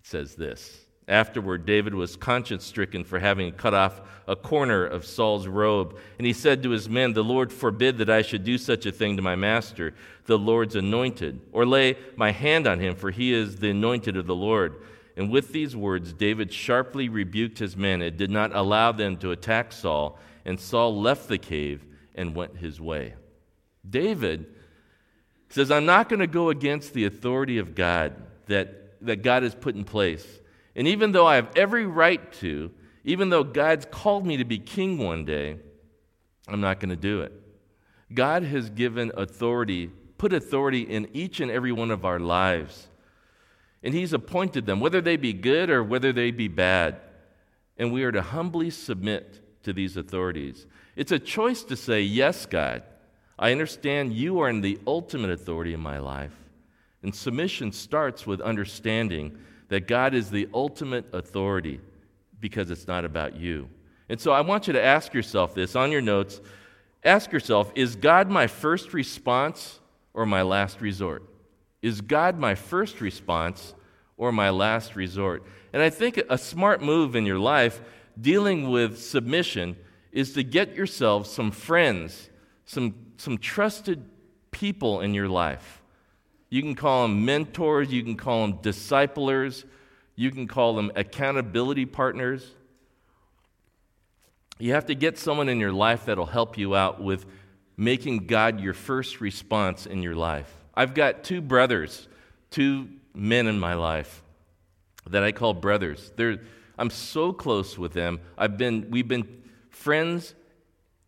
says 0.03 0.36
this 0.36 0.81
Afterward, 1.10 1.66
David 1.66 1.96
was 1.96 2.16
conscience 2.16 2.63
stricken 2.63 3.04
for 3.04 3.18
having 3.18 3.51
cut 3.54 3.74
off 3.74 4.00
a 4.28 4.36
corner 4.36 4.86
of 4.86 5.06
Saul's 5.06 5.48
robe. 5.48 5.98
And 6.20 6.28
he 6.28 6.34
said 6.34 6.62
to 6.62 6.70
his 6.70 6.88
men, 6.88 7.13
The 7.13 7.24
Lord 7.24 7.51
forbid 7.51 7.98
that 7.98 8.12
I 8.12 8.22
should 8.22 8.44
do 8.44 8.60
such 8.60 8.86
a 8.86 8.92
thing 8.92 9.18
to 9.18 9.24
my 9.24 9.36
master, 9.36 9.96
the 10.25 10.38
Lord's 10.38 10.75
anointed, 10.75 11.42
or 11.51 11.66
lay 11.66 11.98
my 12.16 12.32
hand 12.32 12.68
on 12.68 12.80
him, 12.80 12.96
for 12.96 13.10
he 13.10 13.34
is 13.34 13.56
the 13.56 13.72
anointed 13.72 14.18
of 14.18 14.28
the 14.28 14.36
Lord. 14.36 14.84
And 15.18 15.32
with 15.32 15.51
these 15.51 15.75
words, 15.75 16.13
David 16.13 16.54
sharply 16.54 17.10
rebuked 17.10 17.58
his 17.58 17.75
men 17.75 18.04
and 18.04 18.16
did 18.16 18.30
not 18.30 18.56
allow 18.56 18.92
them 18.92 19.18
to 19.18 19.32
attack 19.32 19.74
Saul 19.74 20.20
And 20.46 20.60
Saul 20.60 21.01
left 21.01 21.28
the 21.28 21.39
cave 21.39 21.84
and 22.13 22.36
went 22.36 22.58
his 22.58 22.80
way. 22.80 23.16
David 23.88 24.46
says, 25.50 25.72
I'm 25.72 25.86
not 25.88 26.08
going 26.08 26.20
to 26.20 26.28
go 26.28 26.50
against 26.50 26.94
the 26.94 27.06
authority 27.06 27.58
of 27.58 27.74
God 27.74 28.13
that, 28.46 29.04
that 29.04 29.24
God 29.24 29.42
has 29.42 29.56
put 29.56 29.75
in 29.75 29.84
place. 29.84 30.39
And 30.79 30.88
even 30.88 31.12
though 31.12 31.27
I 31.27 31.36
have 31.36 31.50
every 31.57 31.86
right 31.86 32.31
to, 32.36 32.71
even 33.03 33.29
though 33.29 33.43
God's 33.43 33.86
called 33.91 34.25
me 34.25 34.38
to 34.38 34.45
be 34.45 34.59
king 34.59 34.98
one 34.98 35.25
day, 35.25 35.57
I'm 36.48 36.62
not 36.62 36.79
going 36.79 36.91
to 36.91 36.95
do 36.95 37.19
it. 37.19 37.33
God 38.13 38.43
has 38.43 38.69
given 38.69 39.12
authority, 39.17 39.91
put 40.17 40.31
authority 40.31 40.83
in 40.83 41.09
each 41.12 41.41
and 41.41 41.51
every 41.51 41.74
one 41.74 41.91
of 41.91 42.05
our 42.05 42.17
lives. 42.17 42.88
And 43.83 43.93
He's 43.93 44.13
appointed 44.13 44.65
them, 44.65 44.79
whether 44.79 45.01
they 45.01 45.17
be 45.17 45.33
good 45.33 45.69
or 45.69 45.83
whether 45.83 46.13
they 46.13 46.31
be 46.31 46.48
bad. 46.48 47.01
And 47.75 47.91
we 47.91 48.05
are 48.05 48.13
to 48.13 48.21
humbly 48.21 48.69
submit 48.69 49.63
to 49.63 49.74
these 49.74 49.98
authorities. 49.98 50.65
It's 50.95 51.12
a 51.12 51.19
choice 51.19 51.62
to 51.63 51.75
say, 51.75 52.03
Yes, 52.03 52.45
God, 52.45 52.83
I 53.38 53.51
understand 53.51 54.13
you 54.13 54.39
are 54.39 54.50
in 54.50 54.62
the 54.62 54.79
ultimate 54.88 55.31
authority 55.31 55.74
in 55.74 55.81
my 55.81 56.00
life. 56.00 56.38
And 57.03 57.13
submission 57.13 57.74
starts 57.74 58.25
with 58.25 58.39
understanding 58.39 59.38
that 59.70 59.88
God 59.88 60.14
is 60.14 60.30
the 60.30 60.48
ultimate 60.54 61.06
authority 61.14 61.80
because 62.40 62.70
it's 62.70 62.88
not 62.88 63.06
about 63.06 63.36
you. 63.36 63.70
And 64.10 64.20
so 64.20 64.32
I 64.32 64.42
want 64.42 64.68
you 64.68 64.74
to 64.74 64.84
ask 64.84 65.14
yourself 65.14 65.54
this 65.54 65.76
on 65.76 65.92
your 65.92 66.02
notes. 66.02 66.42
Ask 67.04 67.32
yourself, 67.32 67.72
is 67.76 67.96
God 67.96 68.30
my 68.30 68.48
first 68.48 68.94
response 68.94 69.80
or 70.14 70.26
my 70.26 70.42
last 70.42 70.82
resort? 70.82 71.24
Is 71.82 72.02
God 72.02 72.38
my 72.38 72.56
first 72.56 73.00
response 73.00 73.74
or 74.18 74.32
my 74.32 74.50
last 74.50 74.96
resort? 74.96 75.44
And 75.72 75.82
I 75.82 75.90
think 75.90 76.20
a 76.30 76.38
smart 76.38 76.82
move 76.82 77.16
in 77.16 77.26
your 77.26 77.40
life 77.40 77.82
dealing 78.20 78.70
with 78.70 79.00
submission 79.00 79.78
is 80.12 80.34
to 80.34 80.44
get 80.44 80.76
yourself 80.76 81.28
some 81.28 81.52
friends, 81.52 82.30
some, 82.66 82.96
some 83.18 83.38
trusted 83.38 84.04
people 84.52 85.02
in 85.02 85.14
your 85.14 85.30
life. 85.30 85.78
You 86.50 86.62
can 86.62 86.75
call 86.75 87.03
them 87.03 87.25
mentors, 87.25 87.91
you 87.91 88.03
can 88.03 88.15
call 88.15 88.48
them 88.48 88.60
disciplers, 88.62 89.65
you 90.15 90.32
can 90.32 90.48
call 90.48 90.75
them 90.75 90.91
accountability 90.96 91.86
partners. 91.86 92.46
You 94.58 94.74
have 94.74 94.88
to 94.88 94.96
get 94.96 95.18
someone 95.18 95.48
in 95.48 95.60
your 95.60 95.72
life 95.72 96.06
that'll 96.06 96.25
help 96.25 96.58
you 96.58 96.75
out 96.75 97.01
with 97.01 97.25
making 97.77 98.27
God 98.27 98.60
your 98.60 98.74
first 98.74 99.22
response 99.22 99.86
in 99.86 100.03
your 100.03 100.15
life. 100.15 100.53
I've 100.75 100.94
got 100.94 101.24
two 101.24 101.39
brothers, 101.39 102.08
two 102.50 102.89
men 103.13 103.48
in 103.48 103.58
my 103.58 103.75
life 103.75 104.22
that 105.10 105.24
I 105.24 105.32
call 105.32 105.53
brothers. 105.53 106.12
They're, 106.18 106.39
I'm 106.77 106.89
so 106.89 107.32
close 107.32 107.77
with 107.77 107.94
them. 107.94 108.20
I've 108.38 108.58
been, 108.58 108.88
we've 108.89 109.08
been 109.08 109.44
friends 109.70 110.36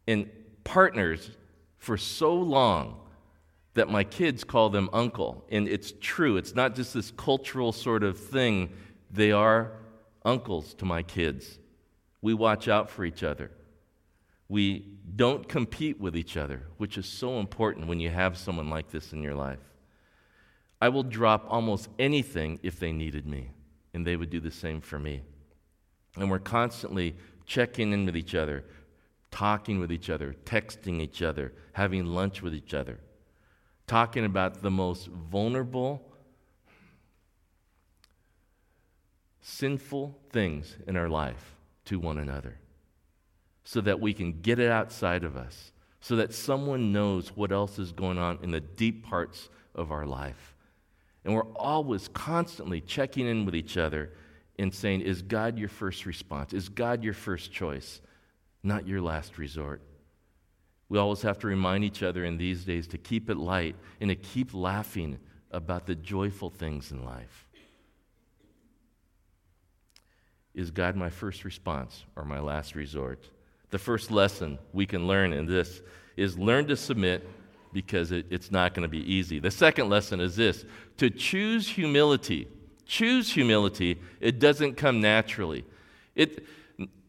and 0.08 0.30
partners 0.64 1.32
for 1.78 1.98
so 1.98 2.36
long 2.36 3.01
that 3.74 3.90
my 3.90 4.04
kids 4.04 4.44
call 4.44 4.70
them 4.70 4.90
uncle. 4.92 5.46
And 5.50 5.68
it's 5.68 5.94
true, 6.00 6.38
it's 6.38 6.56
not 6.56 6.76
just 6.76 6.94
this 6.94 7.12
cultural 7.12 7.72
sort 7.72 8.04
of 8.04 8.20
thing. 8.20 8.70
They 9.12 9.32
are 9.32 9.72
uncles 10.24 10.74
to 10.76 10.86
my 10.86 11.04
kids. 11.04 11.60
We 12.22 12.34
watch 12.34 12.68
out 12.68 12.90
for 12.90 13.06
each 13.06 13.24
other. 13.24 13.52
We 14.48 14.86
don't 15.16 15.48
compete 15.48 16.00
with 16.00 16.16
each 16.16 16.36
other, 16.36 16.64
which 16.78 16.98
is 16.98 17.06
so 17.06 17.40
important 17.40 17.88
when 17.88 18.00
you 18.00 18.10
have 18.10 18.38
someone 18.38 18.70
like 18.70 18.90
this 18.92 19.14
in 19.14 19.24
your 19.24 19.34
life. 19.34 19.60
I 20.82 20.90
will 20.90 21.04
drop 21.04 21.46
almost 21.48 21.90
anything 22.00 22.60
if 22.64 22.80
they 22.80 22.92
needed 22.92 23.26
me, 23.26 23.52
and 23.94 24.06
they 24.06 24.18
would 24.18 24.30
do 24.30 24.40
the 24.40 24.52
same 24.52 24.82
for 24.82 25.00
me. 25.00 25.22
And 26.18 26.30
we're 26.30 26.40
constantly 26.40 27.16
checking 27.46 27.94
in 27.94 28.06
with 28.06 28.18
each 28.18 28.36
other, 28.36 28.66
talking 29.30 29.80
with 29.80 29.92
each 29.92 30.10
other, 30.10 30.36
texting 30.44 31.00
each 31.00 31.22
other, 31.22 31.54
having 31.74 32.06
lunch 32.06 32.42
with 32.42 32.54
each 32.54 32.74
other, 32.74 33.00
talking 33.92 34.24
about 34.24 34.62
the 34.62 34.72
most 34.72 35.08
vulnerable, 35.08 36.02
sinful 39.42 40.18
things 40.30 40.78
in 40.88 40.96
our 40.96 41.10
life 41.10 41.58
to 41.84 42.00
one 42.00 42.18
another 42.18 42.58
so 43.66 43.82
that 43.82 44.00
we 44.00 44.14
can 44.14 44.40
get 44.40 44.60
it 44.60 44.72
outside 44.72 45.26
of 45.26 45.36
us, 45.36 45.74
so 46.00 46.16
that 46.16 46.34
someone 46.34 46.94
knows 46.94 47.36
what 47.36 47.52
else 47.52 47.78
is 47.78 47.92
going 47.92 48.18
on 48.18 48.40
in 48.42 48.52
the 48.52 48.62
deep 48.62 49.04
parts 49.04 49.50
of 49.76 49.92
our 49.92 50.06
life. 50.06 50.56
And 51.26 51.36
we're 51.36 51.52
always 51.58 52.08
constantly 52.08 52.80
checking 52.80 53.28
in 53.28 53.44
with 53.44 53.56
each 53.56 53.76
other 53.76 54.14
and 54.58 54.74
saying, 54.74 55.02
Is 55.02 55.22
God 55.22 55.60
your 55.60 55.68
first 55.68 56.06
response? 56.06 56.54
Is 56.54 56.70
God 56.70 57.04
your 57.04 57.14
first 57.14 57.52
choice, 57.52 58.00
not 58.64 58.88
your 58.88 59.02
last 59.02 59.38
resort? 59.38 59.82
We 60.92 61.00
always 61.00 61.22
have 61.22 61.40
to 61.40 61.48
remind 61.48 61.86
each 61.86 62.04
other 62.04 62.26
in 62.26 62.36
these 62.36 62.66
days 62.66 62.86
to 62.88 62.98
keep 62.98 63.30
it 63.30 63.38
light 63.38 63.78
and 64.02 64.10
to 64.10 64.16
keep 64.16 64.54
laughing 64.54 65.20
about 65.50 65.86
the 65.86 65.96
joyful 65.96 66.50
things 66.50 66.92
in 66.92 67.06
life. 67.06 67.48
Is 70.54 70.70
God 70.70 70.98
my 70.98 71.10
first 71.10 71.46
response 71.46 72.04
or 72.18 72.26
my 72.26 72.42
last 72.42 72.76
resort? 72.76 73.24
The 73.70 73.80
first 73.80 74.12
lesson 74.12 74.60
we 74.74 74.86
can 74.86 75.08
learn 75.08 75.32
in 75.32 75.46
this 75.46 75.82
is 76.18 76.38
learn 76.38 76.68
to 76.68 76.76
submit 76.76 77.26
because 77.72 78.12
it, 78.12 78.26
it's 78.30 78.52
not 78.52 78.74
going 78.74 78.84
to 78.84 78.90
be 78.90 79.14
easy. 79.14 79.40
The 79.40 79.50
second 79.50 79.88
lesson 79.88 80.20
is 80.20 80.36
this 80.36 80.66
to 80.98 81.10
choose 81.10 81.70
humility. 81.70 82.50
Choose 82.86 83.32
humility. 83.32 83.98
It 84.20 84.40
doesn't 84.40 84.76
come 84.76 85.00
naturally. 85.00 85.64
It, 86.16 86.46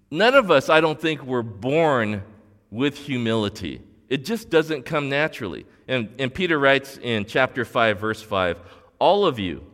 none 0.08 0.36
of 0.36 0.52
us, 0.52 0.68
I 0.68 0.80
don't 0.80 1.00
think, 1.00 1.24
were 1.24 1.42
born 1.42 2.22
with 2.72 2.96
humility. 2.96 3.82
It 4.08 4.24
just 4.24 4.50
doesn't 4.50 4.84
come 4.84 5.08
naturally. 5.08 5.66
And, 5.86 6.08
and 6.18 6.32
Peter 6.34 6.58
writes 6.58 6.98
in 6.98 7.26
chapter 7.26 7.64
5, 7.64 8.00
verse 8.00 8.22
5 8.22 8.58
All 8.98 9.26
of 9.26 9.38
you, 9.38 9.64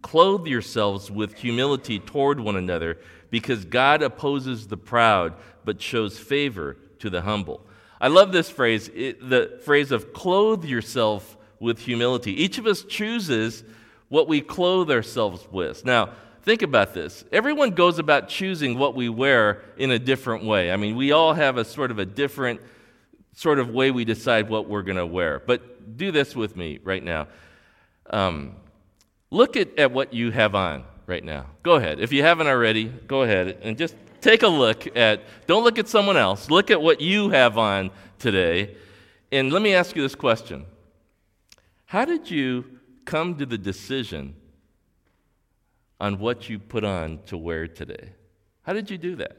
clothe 0.00 0.46
yourselves 0.46 1.10
with 1.10 1.34
humility 1.34 1.98
toward 1.98 2.38
one 2.40 2.56
another, 2.56 2.98
because 3.30 3.64
God 3.64 4.00
opposes 4.00 4.68
the 4.68 4.76
proud, 4.76 5.34
but 5.64 5.82
shows 5.82 6.16
favor 6.16 6.76
to 7.00 7.10
the 7.10 7.22
humble. 7.22 7.66
I 8.00 8.08
love 8.08 8.32
this 8.32 8.48
phrase, 8.48 8.88
it, 8.94 9.28
the 9.28 9.60
phrase 9.64 9.90
of 9.90 10.12
clothe 10.12 10.64
yourself 10.64 11.36
with 11.58 11.80
humility. 11.80 12.32
Each 12.32 12.58
of 12.58 12.66
us 12.66 12.84
chooses 12.84 13.64
what 14.08 14.28
we 14.28 14.40
clothe 14.40 14.90
ourselves 14.90 15.48
with. 15.50 15.84
Now, 15.84 16.10
think 16.44 16.62
about 16.62 16.92
this. 16.92 17.24
Everyone 17.32 17.70
goes 17.70 17.98
about 17.98 18.28
choosing 18.28 18.78
what 18.78 18.94
we 18.94 19.08
wear 19.08 19.62
in 19.76 19.90
a 19.90 19.98
different 19.98 20.44
way. 20.44 20.70
I 20.70 20.76
mean, 20.76 20.94
we 20.94 21.10
all 21.10 21.32
have 21.32 21.56
a 21.56 21.64
sort 21.64 21.90
of 21.90 21.98
a 21.98 22.04
different 22.04 22.60
sort 23.32 23.58
of 23.58 23.70
way 23.70 23.90
we 23.90 24.04
decide 24.04 24.48
what 24.48 24.68
we're 24.68 24.82
going 24.82 24.98
to 24.98 25.06
wear. 25.06 25.40
But 25.44 25.96
do 25.96 26.12
this 26.12 26.36
with 26.36 26.56
me 26.56 26.78
right 26.84 27.02
now. 27.02 27.28
Um, 28.10 28.56
look 29.30 29.56
at, 29.56 29.78
at 29.78 29.90
what 29.90 30.12
you 30.12 30.30
have 30.30 30.54
on 30.54 30.84
right 31.06 31.24
now. 31.24 31.46
Go 31.62 31.74
ahead. 31.74 31.98
If 31.98 32.12
you 32.12 32.22
haven't 32.22 32.46
already, 32.46 32.84
go 32.84 33.22
ahead 33.22 33.58
and 33.62 33.76
just 33.76 33.96
take 34.20 34.42
a 34.42 34.48
look 34.48 34.96
at, 34.96 35.22
don't 35.46 35.64
look 35.64 35.78
at 35.78 35.88
someone 35.88 36.16
else, 36.16 36.50
look 36.50 36.70
at 36.70 36.80
what 36.80 37.00
you 37.00 37.30
have 37.30 37.56
on 37.58 37.90
today. 38.18 38.76
And 39.32 39.52
let 39.52 39.62
me 39.62 39.74
ask 39.74 39.96
you 39.96 40.02
this 40.02 40.14
question 40.14 40.66
How 41.86 42.04
did 42.04 42.30
you 42.30 42.64
come 43.06 43.36
to 43.36 43.46
the 43.46 43.58
decision 43.58 44.36
on 46.04 46.18
what 46.18 46.50
you 46.50 46.58
put 46.58 46.84
on 46.84 47.18
to 47.24 47.34
wear 47.38 47.66
today? 47.66 48.10
How 48.60 48.74
did 48.74 48.90
you 48.90 48.98
do 48.98 49.16
that? 49.16 49.38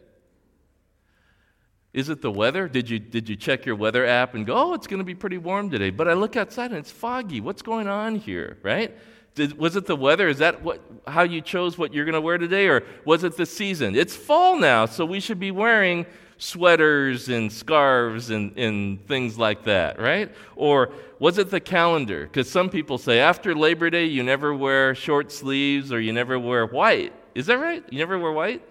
Is 1.94 2.10
it 2.10 2.24
the 2.24 2.32
weather? 2.32 2.68
Did 2.68 2.90
you, 2.90 2.98
did 2.98 3.30
you 3.30 3.36
check 3.36 3.68
your 3.68 3.76
weather 3.76 4.04
app 4.04 4.34
and 4.34 4.48
go, 4.48 4.56
oh, 4.56 4.74
it's 4.74 4.88
going 4.88 4.98
to 4.98 5.04
be 5.06 5.14
pretty 5.14 5.38
warm 5.38 5.70
today? 5.70 5.92
But 5.92 6.08
I 6.08 6.14
look 6.14 6.36
outside 6.36 6.72
and 6.72 6.80
it's 6.80 6.90
foggy. 6.90 7.40
What's 7.40 7.62
going 7.62 7.88
on 7.88 8.16
here, 8.16 8.58
right? 8.64 8.98
Did, 9.36 9.60
was 9.60 9.76
it 9.76 9.86
the 9.86 9.96
weather? 9.96 10.28
Is 10.28 10.40
that 10.40 10.64
what, 10.64 10.82
how 11.06 11.22
you 11.22 11.40
chose 11.40 11.78
what 11.78 11.94
you're 11.94 12.04
going 12.04 12.14
to 12.14 12.22
wear 12.22 12.40
today? 12.40 12.68
Or 12.68 12.84
was 13.06 13.24
it 13.24 13.38
the 13.38 13.46
season? 13.46 13.96
It's 13.96 14.16
fall 14.16 14.58
now, 14.58 14.88
so 14.88 15.06
we 15.06 15.20
should 15.20 15.40
be 15.40 15.52
wearing 15.52 16.08
sweaters 16.38 17.30
and 17.30 17.52
scarves 17.52 18.30
and, 18.30 18.58
and 18.58 19.06
things 19.08 19.38
like 19.38 19.64
that, 19.64 20.00
right? 20.00 20.32
Or 20.56 20.92
was 21.20 21.38
it 21.38 21.50
the 21.50 21.60
calendar? 21.60 22.24
Because 22.24 22.50
some 22.50 22.70
people 22.70 22.98
say 22.98 23.20
after 23.20 23.56
Labor 23.56 23.90
Day, 23.90 24.06
you 24.06 24.24
never 24.24 24.54
wear 24.54 24.96
short 24.96 25.32
sleeves 25.32 25.92
or 25.92 26.00
you 26.00 26.12
never 26.12 26.38
wear 26.38 26.66
white. 26.66 27.14
Is 27.34 27.46
that 27.48 27.60
right? 27.60 27.84
You 27.90 28.00
never 28.00 28.20
wear 28.20 28.32
white? 28.32 28.62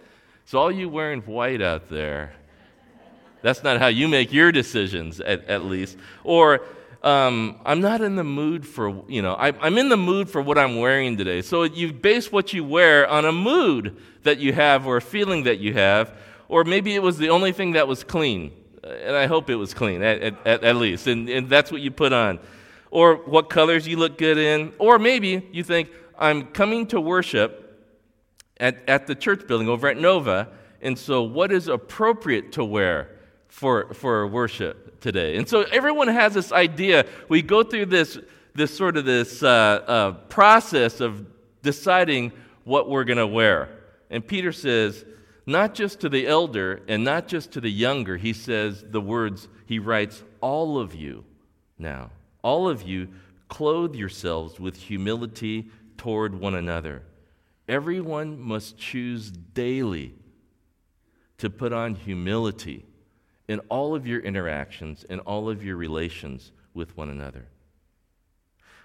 So, 0.47 0.59
all 0.59 0.71
you 0.71 0.91
wearing 0.91 1.23
white 1.23 1.63
out 1.63 1.89
there, 1.89 2.35
that's 3.41 3.63
not 3.63 3.79
how 3.79 3.87
you 3.87 4.09
make 4.09 4.31
your 4.33 4.53
decisions, 4.53 5.21
at, 5.21 5.45
at 5.47 5.65
least. 5.65 5.97
Or 6.23 6.61
um, 7.03 7.61
I'm 7.65 7.81
not 7.81 8.01
in 8.01 8.17
the 8.17 8.25
mood 8.25 8.67
for, 8.67 9.05
you 9.09 9.21
know, 9.21 9.35
I, 9.35 9.53
I'm 9.61 9.77
in 9.79 9.91
the 9.91 9.97
mood 9.97 10.29
for 10.31 10.41
what 10.41 10.57
I'm 10.57 10.79
wearing 10.79 11.17
today. 11.17 11.43
So 11.43 11.63
you 11.65 11.93
base 11.93 12.33
what 12.33 12.53
you 12.53 12.65
wear 12.65 13.09
on 13.09 13.27
a 13.27 13.33
mood 13.33 13.97
that 14.23 14.39
you 14.39 14.55
have 14.55 14.87
or 14.87 14.97
a 14.97 15.03
feeling 15.03 15.45
that 15.45 15.59
you 15.59 15.75
have, 15.75 16.15
or 16.49 16.65
maybe 16.65 16.95
it 16.95 17.03
was 17.03 17.19
the 17.19 17.31
only 17.31 17.53
thing 17.53 17.73
that 17.73 17.89
was 17.89 18.05
clean. 18.05 18.53
Uh, 18.83 18.89
and 18.89 19.17
I 19.17 19.27
hope 19.27 19.51
it 19.51 19.57
was 19.57 19.75
clean, 19.75 20.03
at, 20.03 20.23
at, 20.47 20.65
at 20.65 20.77
least. 20.77 21.07
And, 21.07 21.29
and 21.29 21.49
that's 21.49 21.73
what 21.73 21.81
you 21.81 21.91
put 21.91 22.13
on. 22.13 22.39
Or 22.91 23.17
what 23.17 23.51
colors 23.51 23.89
you 23.89 23.97
look 23.97 24.19
good 24.19 24.39
in. 24.39 24.73
Or 24.79 24.99
maybe 24.99 25.49
you 25.53 25.65
think, 25.65 25.91
I'm 26.19 26.47
coming 26.49 26.87
to 26.89 27.01
worship 27.01 27.61
at, 28.59 28.89
at 28.89 29.07
the 29.07 29.15
church 29.15 29.47
building 29.47 29.69
over 29.69 29.89
at 29.89 29.97
Nova, 29.97 30.49
and 30.81 30.99
so 30.99 31.23
what 31.23 31.51
is 31.51 31.67
appropriate 31.67 32.53
to 32.53 32.65
wear 32.65 33.11
for, 33.49 33.93
for 33.95 34.27
worship 34.27 35.01
today. 35.01 35.37
And 35.37 35.49
so 35.49 35.63
everyone 35.73 36.09
has 36.09 36.35
this 36.35 36.53
idea. 36.53 37.07
We 37.29 37.43
go 37.43 37.63
through 37.63 37.87
this, 37.87 38.19
this 38.55 38.77
sort 38.77 38.97
of 38.97 39.05
this 39.05 39.43
uh, 39.43 39.49
uh, 39.49 40.13
process 40.29 41.01
of 41.01 41.27
deciding 41.63 42.33
what 42.65 42.89
we're 42.89 43.05
going 43.05 43.19
to 43.19 43.27
wear. 43.27 43.69
And 44.11 44.27
Peter 44.27 44.53
says, 44.53 45.05
not 45.47 45.75
just 45.75 46.01
to 46.01 46.09
the 46.09 46.27
elder 46.27 46.83
and 46.89 47.05
not 47.05 47.29
just 47.29 47.53
to 47.53 47.61
the 47.61 47.71
younger, 47.71 48.17
he 48.17 48.33
says 48.33 48.85
the 48.89 49.01
words, 49.01 49.49
he 49.67 49.79
writes, 49.79 50.23
all 50.41 50.79
of 50.79 50.95
you 50.95 51.25
now, 51.79 52.11
all 52.43 52.69
of 52.69 52.83
you 52.83 53.09
clothe 53.49 53.95
yourselves 53.95 54.59
with 54.59 54.77
humility 54.77 55.71
toward 55.97 56.35
one 56.39 56.55
another. 56.55 57.03
Everyone 57.69 58.41
must 58.41 58.79
choose 58.79 59.31
daily 59.31 60.15
to 61.39 61.51
put 61.51 61.73
on 61.73 61.95
humility 61.95 62.85
in 63.49 63.61
all 63.69 63.95
of 63.95 64.07
your 64.07 64.21
interactions, 64.21 65.05
in 65.05 65.21
all 65.21 65.51
of 65.51 65.65
your 65.65 65.77
relations 65.77 66.53
with 66.73 66.97
one 66.97 67.11
another. 67.11 67.47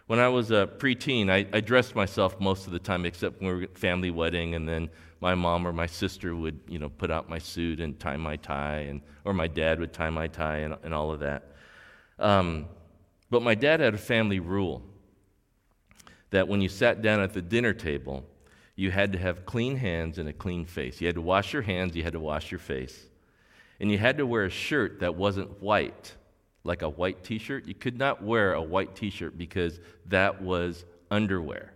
When 0.09 0.17
I 0.17 0.27
was 0.27 0.49
a 0.49 0.65
preteen, 0.65 1.29
I, 1.29 1.45
I 1.55 1.61
dressed 1.61 1.93
myself 1.93 2.39
most 2.39 2.65
of 2.65 2.73
the 2.73 2.79
time, 2.79 3.05
except 3.05 3.39
when 3.39 3.51
we 3.51 3.55
were 3.57 3.63
at 3.65 3.77
family 3.77 4.09
wedding, 4.09 4.55
and 4.55 4.67
then 4.67 4.89
my 5.21 5.35
mom 5.35 5.67
or 5.67 5.71
my 5.71 5.85
sister 5.85 6.35
would, 6.35 6.59
you 6.67 6.79
know, 6.79 6.89
put 6.89 7.11
out 7.11 7.29
my 7.29 7.37
suit 7.37 7.79
and 7.79 7.99
tie 7.99 8.17
my 8.17 8.35
tie, 8.37 8.87
and 8.89 9.01
or 9.23 9.35
my 9.35 9.45
dad 9.45 9.79
would 9.79 9.93
tie 9.93 10.09
my 10.09 10.25
tie 10.25 10.57
and, 10.61 10.75
and 10.81 10.95
all 10.95 11.11
of 11.11 11.19
that. 11.19 11.51
Um, 12.17 12.65
but 13.29 13.43
my 13.43 13.53
dad 13.53 13.81
had 13.81 13.93
a 13.93 13.99
family 13.99 14.39
rule 14.39 14.81
that 16.31 16.47
when 16.47 16.59
you 16.59 16.69
sat 16.69 17.03
down 17.03 17.19
at 17.19 17.33
the 17.33 17.41
dinner 17.43 17.73
table, 17.73 18.25
you 18.75 18.89
had 18.89 19.11
to 19.11 19.19
have 19.19 19.45
clean 19.45 19.75
hands 19.75 20.17
and 20.17 20.27
a 20.27 20.33
clean 20.33 20.65
face. 20.65 20.99
You 20.99 21.05
had 21.05 21.17
to 21.17 21.21
wash 21.21 21.53
your 21.53 21.61
hands, 21.61 21.95
you 21.95 22.01
had 22.01 22.13
to 22.13 22.19
wash 22.19 22.49
your 22.49 22.59
face. 22.59 23.05
And 23.79 23.91
you 23.91 23.99
had 23.99 24.17
to 24.17 24.25
wear 24.25 24.45
a 24.45 24.49
shirt 24.49 25.01
that 25.01 25.13
wasn't 25.13 25.61
white, 25.61 26.15
like 26.63 26.81
a 26.81 26.89
white 26.89 27.23
t 27.23 27.37
shirt. 27.37 27.65
You 27.65 27.73
could 27.73 27.97
not 27.97 28.23
wear 28.23 28.53
a 28.53 28.61
white 28.61 28.95
t 28.95 29.09
shirt 29.09 29.37
because 29.37 29.79
that 30.07 30.41
was 30.41 30.85
underwear. 31.09 31.73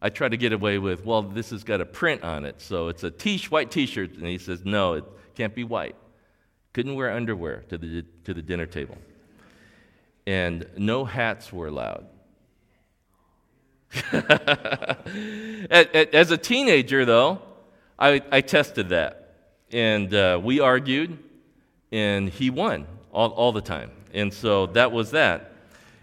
I 0.00 0.10
tried 0.10 0.30
to 0.30 0.36
get 0.36 0.52
away 0.52 0.78
with, 0.78 1.04
well, 1.04 1.22
this 1.22 1.50
has 1.50 1.64
got 1.64 1.80
a 1.80 1.84
print 1.84 2.22
on 2.22 2.44
it, 2.44 2.60
so 2.60 2.86
it's 2.88 3.02
a 3.02 3.10
t- 3.10 3.38
white 3.48 3.70
t 3.70 3.86
shirt. 3.86 4.12
And 4.12 4.26
he 4.26 4.38
says, 4.38 4.64
no, 4.64 4.92
it 4.94 5.04
can't 5.34 5.54
be 5.54 5.64
white. 5.64 5.96
Couldn't 6.72 6.94
wear 6.94 7.10
underwear 7.10 7.64
to 7.70 7.78
the, 7.78 8.04
to 8.24 8.34
the 8.34 8.42
dinner 8.42 8.66
table. 8.66 8.96
And 10.26 10.66
no 10.76 11.04
hats 11.04 11.52
were 11.52 11.66
allowed. 11.66 12.06
As 15.70 16.30
a 16.30 16.36
teenager, 16.36 17.04
though, 17.04 17.40
I, 17.98 18.22
I 18.30 18.40
tested 18.42 18.90
that. 18.90 19.34
And 19.72 20.14
uh, 20.14 20.40
we 20.42 20.60
argued, 20.60 21.18
and 21.92 22.28
he 22.28 22.50
won 22.50 22.86
all, 23.12 23.30
all 23.30 23.52
the 23.52 23.60
time. 23.60 23.90
And 24.12 24.32
so 24.32 24.66
that 24.66 24.92
was 24.92 25.10
that. 25.12 25.52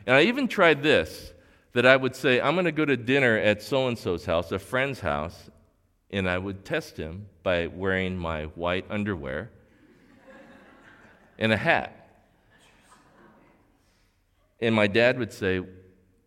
And 0.05 0.15
I 0.15 0.23
even 0.23 0.47
tried 0.47 0.83
this 0.83 1.33
that 1.73 1.85
I 1.85 1.95
would 1.95 2.15
say, 2.15 2.39
I'm 2.39 2.55
going 2.55 2.65
to 2.65 2.71
go 2.71 2.85
to 2.85 2.95
dinner 2.95 3.37
at 3.37 3.61
so 3.61 3.87
and 3.87 3.97
so's 3.97 4.25
house, 4.25 4.51
a 4.51 4.59
friend's 4.59 5.01
house, 5.01 5.49
and 6.09 6.29
I 6.29 6.37
would 6.37 6.63
test 6.63 6.95
him 6.95 7.27
by 7.43 7.67
wearing 7.67 8.17
my 8.17 8.45
white 8.45 8.85
underwear 8.89 9.51
and 11.37 11.51
a 11.51 11.57
hat. 11.57 11.91
And 14.61 14.73
my 14.73 14.87
dad 14.87 15.19
would 15.19 15.33
say, 15.33 15.61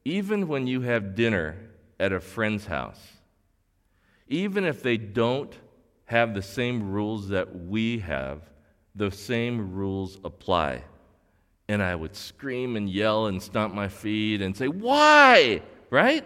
even 0.05 0.49
when 0.49 0.67
you 0.67 0.83
have 0.83 1.15
dinner 1.15 1.57
at 1.99 2.13
a 2.13 2.21
friend's 2.21 2.67
house, 2.67 3.01
even 4.29 4.65
if 4.65 4.83
they 4.83 4.99
don't 4.99 5.55
have 6.05 6.35
the 6.35 6.43
same 6.43 6.91
rules 6.91 7.29
that 7.29 7.55
we 7.55 8.01
have, 8.01 8.43
the 8.99 9.11
same 9.11 9.75
rules 9.75 10.19
apply. 10.25 10.83
And 11.69 11.83
I 11.83 11.95
would 11.95 12.17
scream 12.17 12.77
and 12.77 12.89
yell 12.89 13.27
and 13.27 13.43
stomp 13.43 13.75
my 13.75 13.89
feet 13.89 14.43
and 14.43 14.57
say, 14.57 14.69
Why? 14.69 15.63
Right? 15.91 16.25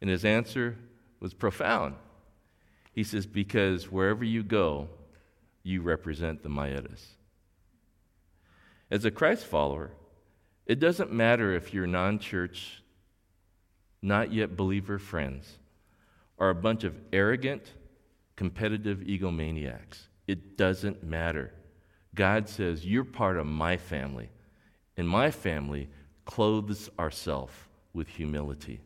And 0.00 0.10
his 0.10 0.24
answer 0.24 0.76
was 1.20 1.34
profound. 1.34 1.94
He 2.92 3.04
says, 3.04 3.26
Because 3.26 3.90
wherever 3.90 4.24
you 4.24 4.42
go, 4.42 4.88
you 5.62 5.82
represent 5.82 6.42
the 6.42 6.48
Mayedas. 6.48 7.02
As 8.90 9.04
a 9.04 9.10
Christ 9.10 9.46
follower, 9.46 9.90
it 10.66 10.78
doesn't 10.78 11.12
matter 11.12 11.54
if 11.54 11.72
your 11.72 11.86
non 11.86 12.18
church, 12.18 12.82
not 14.02 14.32
yet 14.32 14.56
believer 14.56 14.98
friends 14.98 15.58
are 16.38 16.50
a 16.50 16.54
bunch 16.54 16.84
of 16.84 16.94
arrogant, 17.12 17.72
competitive 18.36 18.98
egomaniacs. 18.98 20.08
It 20.26 20.56
doesn't 20.56 21.02
matter. 21.04 21.52
God 22.14 22.48
says, 22.48 22.86
You're 22.86 23.04
part 23.04 23.36
of 23.36 23.46
my 23.46 23.76
family, 23.76 24.30
and 24.96 25.08
my 25.08 25.30
family 25.30 25.88
clothes 26.24 26.90
ourselves 26.98 27.52
with 27.92 28.08
humility. 28.08 28.80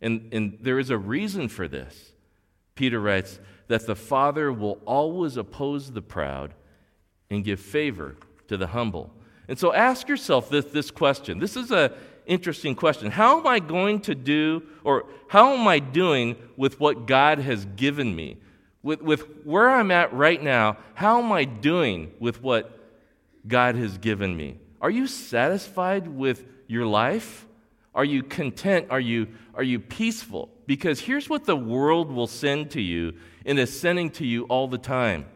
And, 0.00 0.32
and 0.32 0.58
there 0.60 0.78
is 0.78 0.90
a 0.90 0.98
reason 0.98 1.48
for 1.48 1.68
this. 1.68 2.12
Peter 2.74 3.00
writes 3.00 3.38
that 3.68 3.86
the 3.86 3.94
Father 3.94 4.52
will 4.52 4.80
always 4.84 5.36
oppose 5.36 5.92
the 5.92 6.02
proud 6.02 6.54
and 7.30 7.44
give 7.44 7.60
favor 7.60 8.16
to 8.48 8.56
the 8.56 8.66
humble. 8.68 9.10
And 9.48 9.58
so 9.58 9.72
ask 9.72 10.08
yourself 10.08 10.48
this, 10.48 10.66
this 10.66 10.90
question. 10.90 11.38
This 11.38 11.56
is 11.56 11.70
an 11.70 11.92
interesting 12.26 12.74
question. 12.74 13.10
How 13.10 13.38
am 13.38 13.46
I 13.46 13.58
going 13.60 14.00
to 14.00 14.14
do, 14.14 14.62
or 14.82 15.06
how 15.28 15.54
am 15.54 15.66
I 15.68 15.78
doing 15.78 16.36
with 16.56 16.80
what 16.80 17.06
God 17.06 17.38
has 17.38 17.64
given 17.76 18.14
me? 18.14 18.38
With, 18.84 19.02
with 19.02 19.22
where 19.44 19.68
I'm 19.68 19.90
at 19.90 20.14
right 20.14 20.40
now, 20.40 20.76
how 20.94 21.20
am 21.20 21.32
I 21.32 21.44
doing 21.44 22.12
with 22.20 22.40
what 22.40 22.78
God 23.48 23.74
has 23.74 23.98
given 23.98 24.36
me? 24.36 24.58
Are 24.80 24.90
you 24.90 25.08
satisfied 25.08 26.06
with 26.06 26.44
your 26.68 26.86
life? 26.86 27.46
Are 27.96 28.04
you 28.04 28.22
content? 28.22 28.86
Are 28.90 29.00
you, 29.00 29.26
are 29.54 29.64
you 29.64 29.80
peaceful? 29.80 30.50
Because 30.66 31.00
here's 31.00 31.28
what 31.28 31.44
the 31.44 31.56
world 31.56 32.12
will 32.12 32.28
send 32.28 32.70
to 32.72 32.80
you 32.80 33.14
and 33.44 33.58
is 33.58 33.76
sending 33.76 34.10
to 34.10 34.24
you 34.24 34.44
all 34.44 34.68
the 34.68 34.78
time 34.78 35.26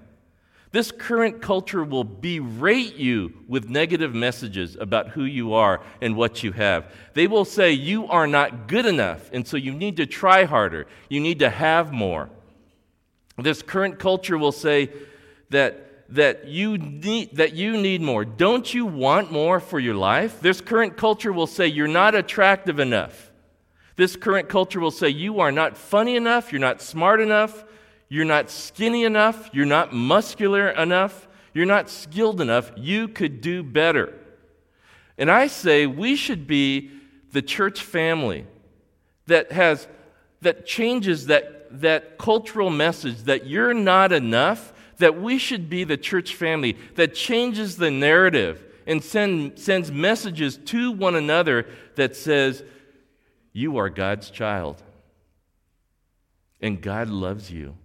this 0.71 0.93
current 0.93 1.41
culture 1.41 1.83
will 1.83 2.05
berate 2.05 2.97
you 2.97 3.33
with 3.49 3.71
negative 3.71 4.15
messages 4.15 4.77
about 4.79 5.09
who 5.09 5.25
you 5.25 5.55
are 5.55 5.81
and 6.03 6.15
what 6.15 6.43
you 6.43 6.53
have. 6.53 6.93
They 7.15 7.27
will 7.27 7.47
say 7.47 7.73
you 7.73 8.07
are 8.09 8.27
not 8.27 8.69
good 8.69 8.85
enough, 8.85 9.31
and 9.33 9.47
so 9.47 9.57
you 9.57 9.73
need 9.73 9.97
to 9.97 10.07
try 10.07 10.45
harder. 10.45 10.87
You 11.09 11.21
need 11.21 11.39
to 11.39 11.49
have 11.49 11.93
more. 11.93 12.29
This 13.39 13.63
current 13.63 13.99
culture 13.99 14.37
will 14.37 14.53
say 14.53 14.91
that, 15.51 16.13
that, 16.15 16.47
you 16.47 16.79
need, 16.79 17.37
that 17.37 17.55
you 17.55 17.77
need 17.77 18.01
more. 18.01 18.25
Don't 18.25 18.73
you 18.73 18.87
want 18.87 19.31
more 19.31 19.61
for 19.61 19.79
your 19.79 19.95
life? 19.95 20.41
This 20.41 20.61
current 20.61 20.97
culture 20.97 21.33
will 21.33 21.47
say 21.47 21.67
you're 21.67 21.89
not 21.89 22.15
attractive 22.15 22.79
enough. 22.79 23.31
This 23.97 24.17
current 24.17 24.49
culture 24.49 24.81
will 24.81 24.91
say 24.91 25.09
you 25.09 25.41
are 25.41 25.53
not 25.53 25.77
funny 25.77 26.17
enough, 26.17 26.53
you're 26.53 26.61
not 26.61 26.81
smart 26.81 27.21
enough, 27.21 27.65
you're 28.09 28.25
not 28.25 28.51
skinny 28.51 29.05
enough. 29.05 29.51
You're 29.53 29.67
not 29.67 29.93
muscular 29.93 30.69
enough. 30.71 31.29
You're 31.53 31.67
not 31.67 31.91
skilled 31.91 32.41
enough. 32.41 32.73
You 32.77 33.09
could 33.09 33.41
do 33.41 33.63
better. 33.63 34.15
And 35.17 35.31
I 35.31 35.49
say 35.49 35.87
we 35.87 36.17
should 36.17 36.47
be 36.47 36.91
the 37.33 37.43
church 37.43 37.83
family 37.83 38.47
that 39.27 39.53
has 39.53 39.87
that 40.41 40.65
changes 40.65 41.27
that, 41.27 41.58
that 41.71 42.19
cultural 42.19 42.71
message 42.71 43.23
that 43.25 43.47
you're 43.47 43.75
not 43.75 44.13
enough, 44.13 44.73
that 44.99 45.21
we 45.21 45.39
should 45.39 45.69
be 45.69 45.85
the 45.85 45.97
church 45.97 46.35
family 46.35 46.77
that 46.95 47.15
changes 47.15 47.77
the 47.77 47.91
narrative 47.91 48.65
and 48.87 49.05
send, 49.05 49.59
sends 49.59 49.93
messages 49.93 50.57
to 50.57 50.91
one 50.91 51.15
another 51.15 51.67
that 51.97 52.17
says, 52.17 52.63
You 53.53 53.77
are 53.77 53.91
God's 53.91 54.31
child. 54.31 54.83
And 56.61 56.81
God 56.81 57.09
loves 57.09 57.51
you. 57.51 57.77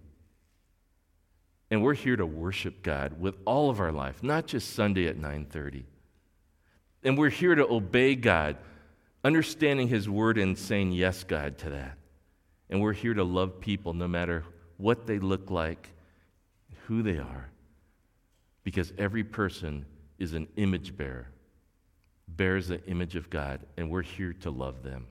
And 1.70 1.82
we're 1.82 1.94
here 1.94 2.16
to 2.16 2.26
worship 2.26 2.82
God 2.82 3.20
with 3.20 3.36
all 3.44 3.70
of 3.70 3.80
our 3.80 3.92
life, 3.92 4.22
not 4.22 4.46
just 4.46 4.74
Sunday 4.74 5.06
at 5.06 5.16
9:30. 5.16 5.84
And 7.02 7.18
we're 7.18 7.30
here 7.30 7.54
to 7.54 7.66
obey 7.66 8.14
God, 8.14 8.56
understanding 9.22 9.88
his 9.88 10.08
word 10.08 10.38
and 10.38 10.56
saying 10.56 10.92
yes 10.92 11.24
God 11.24 11.58
to 11.58 11.70
that. 11.70 11.98
And 12.74 12.82
we're 12.82 12.92
here 12.92 13.14
to 13.14 13.22
love 13.22 13.60
people 13.60 13.94
no 13.94 14.08
matter 14.08 14.42
what 14.78 15.06
they 15.06 15.20
look 15.20 15.48
like, 15.48 15.90
who 16.88 17.04
they 17.04 17.18
are. 17.18 17.48
Because 18.64 18.92
every 18.98 19.22
person 19.22 19.86
is 20.18 20.34
an 20.34 20.48
image 20.56 20.96
bearer, 20.96 21.28
bears 22.26 22.66
the 22.66 22.84
image 22.86 23.14
of 23.14 23.30
God, 23.30 23.60
and 23.76 23.92
we're 23.92 24.02
here 24.02 24.32
to 24.40 24.50
love 24.50 24.82
them. 24.82 25.06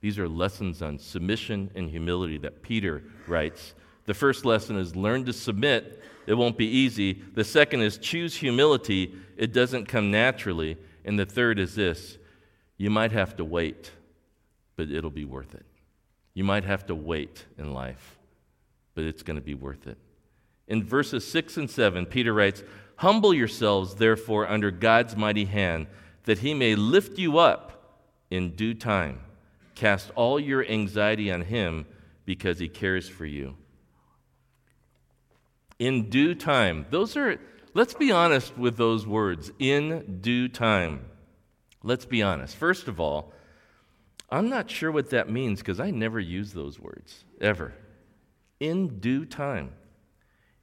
These 0.00 0.18
are 0.18 0.26
lessons 0.26 0.80
on 0.80 0.98
submission 0.98 1.70
and 1.74 1.90
humility 1.90 2.38
that 2.38 2.62
Peter 2.62 3.02
writes 3.26 3.74
the 4.06 4.14
first 4.14 4.46
lesson 4.46 4.78
is 4.78 4.96
learn 4.96 5.26
to 5.26 5.32
submit. 5.34 6.02
It 6.26 6.32
won't 6.32 6.56
be 6.56 6.68
easy. 6.68 7.20
The 7.34 7.44
second 7.44 7.82
is 7.82 7.98
choose 7.98 8.34
humility. 8.34 9.14
It 9.36 9.52
doesn't 9.52 9.88
come 9.88 10.10
naturally. 10.10 10.78
And 11.04 11.18
the 11.18 11.26
third 11.26 11.58
is 11.58 11.74
this 11.74 12.16
you 12.78 12.88
might 12.88 13.12
have 13.12 13.36
to 13.36 13.44
wait, 13.44 13.90
but 14.76 14.90
it'll 14.90 15.10
be 15.10 15.26
worth 15.26 15.54
it. 15.54 15.66
You 16.34 16.44
might 16.44 16.64
have 16.64 16.86
to 16.86 16.94
wait 16.94 17.44
in 17.58 17.72
life, 17.72 18.18
but 18.94 19.04
it's 19.04 19.22
going 19.22 19.36
to 19.36 19.44
be 19.44 19.54
worth 19.54 19.86
it. 19.86 19.98
In 20.66 20.82
verses 20.84 21.26
6 21.30 21.56
and 21.56 21.70
7, 21.70 22.06
Peter 22.06 22.32
writes, 22.32 22.62
Humble 22.96 23.34
yourselves, 23.34 23.96
therefore, 23.96 24.48
under 24.48 24.70
God's 24.70 25.16
mighty 25.16 25.44
hand, 25.44 25.88
that 26.24 26.38
he 26.38 26.54
may 26.54 26.74
lift 26.74 27.18
you 27.18 27.38
up 27.38 28.00
in 28.30 28.54
due 28.54 28.74
time. 28.74 29.20
Cast 29.74 30.10
all 30.14 30.38
your 30.38 30.64
anxiety 30.64 31.30
on 31.30 31.42
him 31.42 31.86
because 32.24 32.58
he 32.58 32.68
cares 32.68 33.08
for 33.08 33.26
you. 33.26 33.56
In 35.78 36.08
due 36.10 36.34
time. 36.34 36.86
Those 36.90 37.16
are, 37.16 37.38
let's 37.74 37.94
be 37.94 38.12
honest 38.12 38.56
with 38.56 38.76
those 38.76 39.06
words. 39.06 39.50
In 39.58 40.20
due 40.20 40.48
time. 40.48 41.04
Let's 41.82 42.06
be 42.06 42.22
honest. 42.22 42.54
First 42.54 42.86
of 42.86 43.00
all, 43.00 43.32
I'm 44.32 44.48
not 44.48 44.70
sure 44.70 44.90
what 44.90 45.10
that 45.10 45.28
means 45.28 45.58
because 45.58 45.78
I 45.78 45.90
never 45.90 46.18
use 46.18 46.54
those 46.54 46.80
words, 46.80 47.26
ever. 47.38 47.74
In 48.60 48.98
due 48.98 49.26
time. 49.26 49.72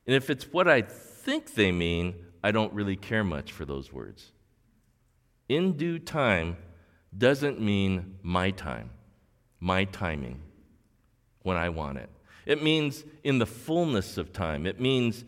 And 0.07 0.15
if 0.15 0.31
it's 0.31 0.51
what 0.51 0.67
I 0.67 0.81
think 0.81 1.53
they 1.53 1.71
mean, 1.71 2.15
I 2.43 2.49
don't 2.51 2.73
really 2.73 2.95
care 2.95 3.23
much 3.23 3.51
for 3.51 3.65
those 3.65 3.93
words. 3.93 4.31
In 5.47 5.73
due 5.73 5.99
time 5.99 6.57
doesn't 7.15 7.61
mean 7.61 8.17
my 8.23 8.49
time, 8.49 8.89
my 9.59 9.83
timing, 9.83 10.41
when 11.43 11.55
I 11.55 11.69
want 11.69 11.99
it. 11.99 12.09
It 12.47 12.63
means 12.63 13.03
in 13.23 13.37
the 13.37 13.45
fullness 13.45 14.17
of 14.17 14.33
time. 14.33 14.65
It 14.65 14.79
means 14.79 15.23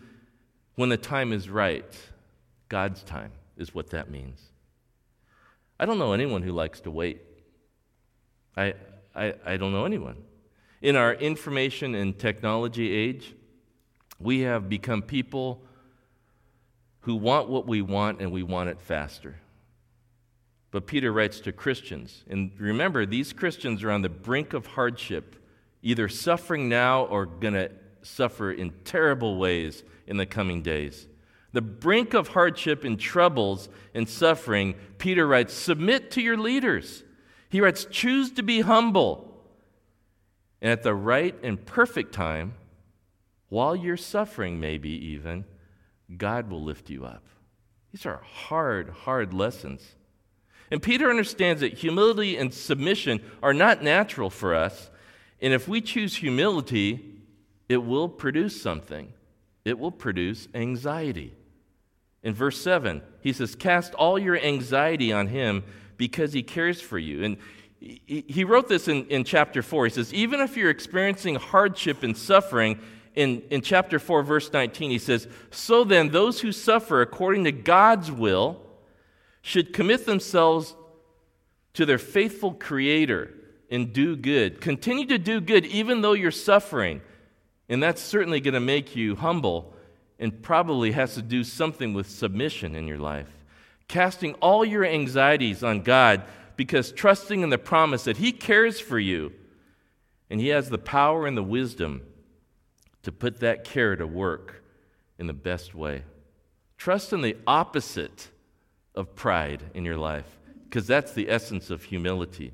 when 0.74 0.90
the 0.90 0.98
time 0.98 1.32
is 1.32 1.48
right. 1.48 1.96
God's 2.70 3.04
time 3.04 3.34
is 3.56 3.76
what 3.76 3.92
that 3.92 4.10
means. 4.10 4.42
I 5.80 5.86
don't 5.86 6.00
know 6.00 6.14
anyone 6.14 6.42
who 6.42 6.54
likes 6.54 6.80
to 6.82 6.90
wait. 6.92 7.22
I, 8.56 8.74
I, 9.16 9.34
I 9.46 9.58
don't 9.58 9.72
know 9.72 9.86
anyone. 9.86 10.18
In 10.82 10.96
our 10.96 11.14
information 11.14 11.96
and 11.96 12.18
technology 12.18 12.92
age, 12.92 13.36
we 14.20 14.42
have 14.42 14.70
become 14.70 15.02
people 15.02 15.62
who 17.02 17.16
want 17.16 17.50
what 17.50 17.68
we 17.68 17.82
want 17.82 18.22
and 18.22 18.32
we 18.32 18.44
want 18.44 18.70
it 18.70 18.80
faster. 18.80 19.38
But 20.72 20.88
Peter 20.88 21.12
writes 21.12 21.40
to 21.42 21.52
Christians, 21.52 22.24
and 22.30 22.52
remember, 22.58 23.06
these 23.06 23.34
Christians 23.34 23.84
are 23.84 23.92
on 23.92 24.02
the 24.02 24.10
brink 24.10 24.54
of 24.54 24.66
hardship, 24.68 25.36
either 25.82 26.08
suffering 26.08 26.70
now 26.70 27.06
or 27.06 27.26
going 27.26 27.56
to 27.56 27.72
suffer 28.04 28.52
in 28.52 28.72
terrible 28.86 29.38
ways 29.38 29.84
in 30.08 30.18
the 30.18 30.26
coming 30.26 30.62
days. 30.62 31.08
The 31.54 31.62
brink 31.62 32.14
of 32.14 32.30
hardship 32.30 32.86
and 32.86 32.98
troubles 32.98 33.68
and 33.94 34.08
suffering, 34.08 34.76
Peter 34.98 35.28
writes, 35.28 35.54
submit 35.54 36.12
to 36.12 36.22
your 36.22 36.38
leaders. 36.38 37.04
He 37.52 37.60
writes, 37.60 37.86
choose 37.92 38.32
to 38.32 38.44
be 38.44 38.62
humble. 38.62 39.28
And 40.62 40.72
at 40.72 40.84
the 40.84 40.96
right 40.96 41.36
and 41.44 41.64
perfect 41.64 42.14
time, 42.14 42.54
while 43.50 43.76
you're 43.76 43.98
suffering, 43.98 44.60
maybe 44.60 44.90
even, 44.90 45.44
God 46.16 46.50
will 46.50 46.64
lift 46.64 46.90
you 46.90 47.04
up. 47.04 47.24
These 47.92 48.06
are 48.06 48.22
hard, 48.24 48.90
hard 48.90 49.34
lessons. 49.34 49.96
And 50.72 50.82
Peter 50.82 51.10
understands 51.10 51.60
that 51.60 51.74
humility 51.74 52.38
and 52.38 52.54
submission 52.54 53.22
are 53.44 53.54
not 53.54 53.84
natural 53.84 54.30
for 54.30 54.56
us. 54.56 54.90
And 55.42 55.52
if 55.52 55.68
we 55.68 55.82
choose 55.82 56.16
humility, 56.16 57.20
it 57.68 57.84
will 57.84 58.08
produce 58.08 58.62
something. 58.62 59.12
It 59.66 59.78
will 59.78 59.92
produce 59.92 60.48
anxiety. 60.54 61.34
In 62.24 62.34
verse 62.34 62.62
7, 62.62 63.02
he 63.20 63.34
says, 63.34 63.56
Cast 63.56 63.94
all 63.96 64.18
your 64.18 64.38
anxiety 64.38 65.12
on 65.12 65.28
him 65.28 65.66
because 66.02 66.34
he 66.34 66.42
cares 66.42 66.82
for 66.82 66.98
you. 66.98 67.24
And 67.24 67.38
he 67.80 68.44
wrote 68.44 68.68
this 68.68 68.88
in, 68.88 69.06
in 69.06 69.24
chapter 69.24 69.62
4. 69.62 69.86
He 69.86 69.92
says, 69.92 70.12
Even 70.16 70.40
if 70.40 70.58
you're 70.58 70.72
experiencing 70.72 71.36
hardship 71.36 72.02
and 72.02 72.18
suffering, 72.18 72.80
in, 73.14 73.44
in 73.52 73.62
chapter 73.62 74.00
4, 74.00 74.24
verse 74.24 74.52
19, 74.52 74.90
he 74.90 74.98
says, 74.98 75.28
So 75.52 75.84
then, 75.84 76.10
those 76.10 76.42
who 76.42 76.52
suffer 76.52 77.04
according 77.04 77.44
to 77.44 77.52
God's 77.52 78.12
will 78.12 78.60
should 79.44 79.74
commit 79.74 80.08
themselves 80.08 80.76
to 81.76 81.86
their 81.86 82.00
faithful 82.00 82.54
Creator 82.54 83.32
and 83.70 83.94
do 83.94 84.16
good. 84.16 84.60
Continue 84.60 85.06
to 85.06 85.20
do 85.20 85.40
good 85.40 85.68
even 85.68 86.02
though 86.02 86.14
you're 86.14 86.32
suffering. 86.32 87.02
And 87.70 87.84
that's 87.84 88.02
certainly 88.02 88.42
going 88.42 88.56
to 88.56 88.60
make 88.60 88.96
you 88.96 89.16
humble 89.16 89.76
and 90.18 90.42
probably 90.42 90.94
has 90.94 91.14
to 91.14 91.22
do 91.22 91.44
something 91.44 91.94
with 91.94 92.10
submission 92.10 92.76
in 92.76 92.88
your 92.88 92.98
life. 92.98 93.30
Casting 93.92 94.36
all 94.36 94.64
your 94.64 94.86
anxieties 94.86 95.66
on 95.66 95.82
God 95.82 96.24
because 96.56 96.94
trusting 96.94 97.42
in 97.42 97.50
the 97.50 97.58
promise 97.58 98.06
that 98.06 98.16
He 98.16 98.32
cares 98.32 98.80
for 98.80 98.98
you 98.98 99.34
and 100.30 100.40
He 100.40 100.48
has 100.48 100.70
the 100.70 100.78
power 100.78 101.28
and 101.28 101.36
the 101.36 101.44
wisdom 101.44 102.02
to 103.04 103.12
put 103.12 103.42
that 103.42 103.66
care 103.66 103.98
to 103.98 104.08
work 104.08 104.64
in 105.20 105.28
the 105.28 105.34
best 105.34 105.76
way. 105.76 106.04
Trust 106.78 107.12
in 107.12 107.22
the 107.22 107.36
opposite 107.46 108.30
of 108.96 109.14
pride 109.14 109.62
in 109.74 109.84
your 109.84 109.98
life, 109.98 110.40
because 110.64 110.88
that's 110.88 111.12
the 111.12 111.30
essence 111.30 111.70
of 111.70 111.84
humility. 111.84 112.54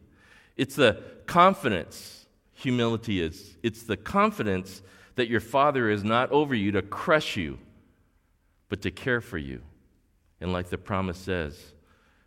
It's 0.56 0.76
the 0.76 1.04
confidence, 1.28 2.26
humility 2.54 3.22
is. 3.22 3.58
It's 3.62 3.84
the 3.84 3.96
confidence 3.96 4.82
that 5.14 5.30
your 5.30 5.40
Father 5.40 5.88
is 5.88 6.04
not 6.04 6.32
over 6.32 6.56
you 6.56 6.72
to 6.72 6.82
crush 6.82 7.38
you, 7.38 7.60
but 8.70 8.82
to 8.82 8.90
care 8.90 9.22
for 9.22 9.38
you. 9.38 9.62
And 10.40 10.54
like 10.54 10.70
the 10.70 10.78
promise 10.78 11.18
says, 11.18 11.74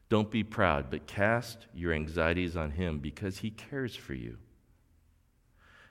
don't 0.08 0.30
be 0.30 0.42
proud, 0.42 0.90
but 0.90 1.06
cast 1.06 1.66
your 1.72 1.92
anxieties 1.92 2.56
on 2.56 2.72
Him 2.72 2.98
because 2.98 3.38
He 3.38 3.50
cares 3.50 3.94
for 3.94 4.12
you. 4.14 4.38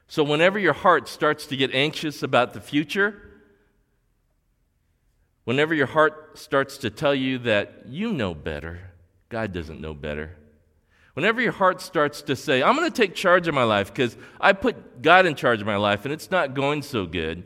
So, 0.08 0.24
whenever 0.24 0.60
your 0.60 0.74
heart 0.74 1.08
starts 1.08 1.46
to 1.48 1.56
get 1.56 1.74
anxious 1.74 2.22
about 2.22 2.54
the 2.54 2.60
future, 2.60 3.22
whenever 5.46 5.74
your 5.74 5.88
heart 5.88 6.38
starts 6.38 6.78
to 6.80 6.90
tell 6.90 7.16
you 7.16 7.38
that 7.40 7.84
you 7.88 8.12
know 8.12 8.34
better, 8.34 8.92
God 9.30 9.54
doesn't 9.54 9.80
know 9.80 9.94
better. 9.94 10.36
Whenever 11.14 11.42
your 11.42 11.52
heart 11.54 11.82
starts 11.82 12.22
to 12.24 12.36
say, 12.36 12.62
I'm 12.62 12.76
going 12.76 12.92
to 12.92 12.96
take 12.96 13.16
charge 13.16 13.48
of 13.48 13.54
my 13.54 13.64
life 13.64 13.94
because 13.94 14.18
I 14.40 14.54
put 14.54 15.02
God 15.02 15.26
in 15.26 15.36
charge 15.36 15.62
of 15.62 15.68
my 15.68 15.76
life 15.76 16.06
and 16.06 16.14
it's 16.14 16.32
not 16.32 16.54
going 16.54 16.82
so 16.82 17.06
good, 17.06 17.44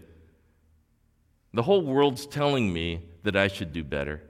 the 1.53 1.63
whole 1.63 1.83
world's 1.83 2.25
telling 2.25 2.71
me 2.71 3.01
that 3.23 3.36
I 3.36 3.47
should 3.47 3.73
do 3.73 3.83
better. 3.83 4.21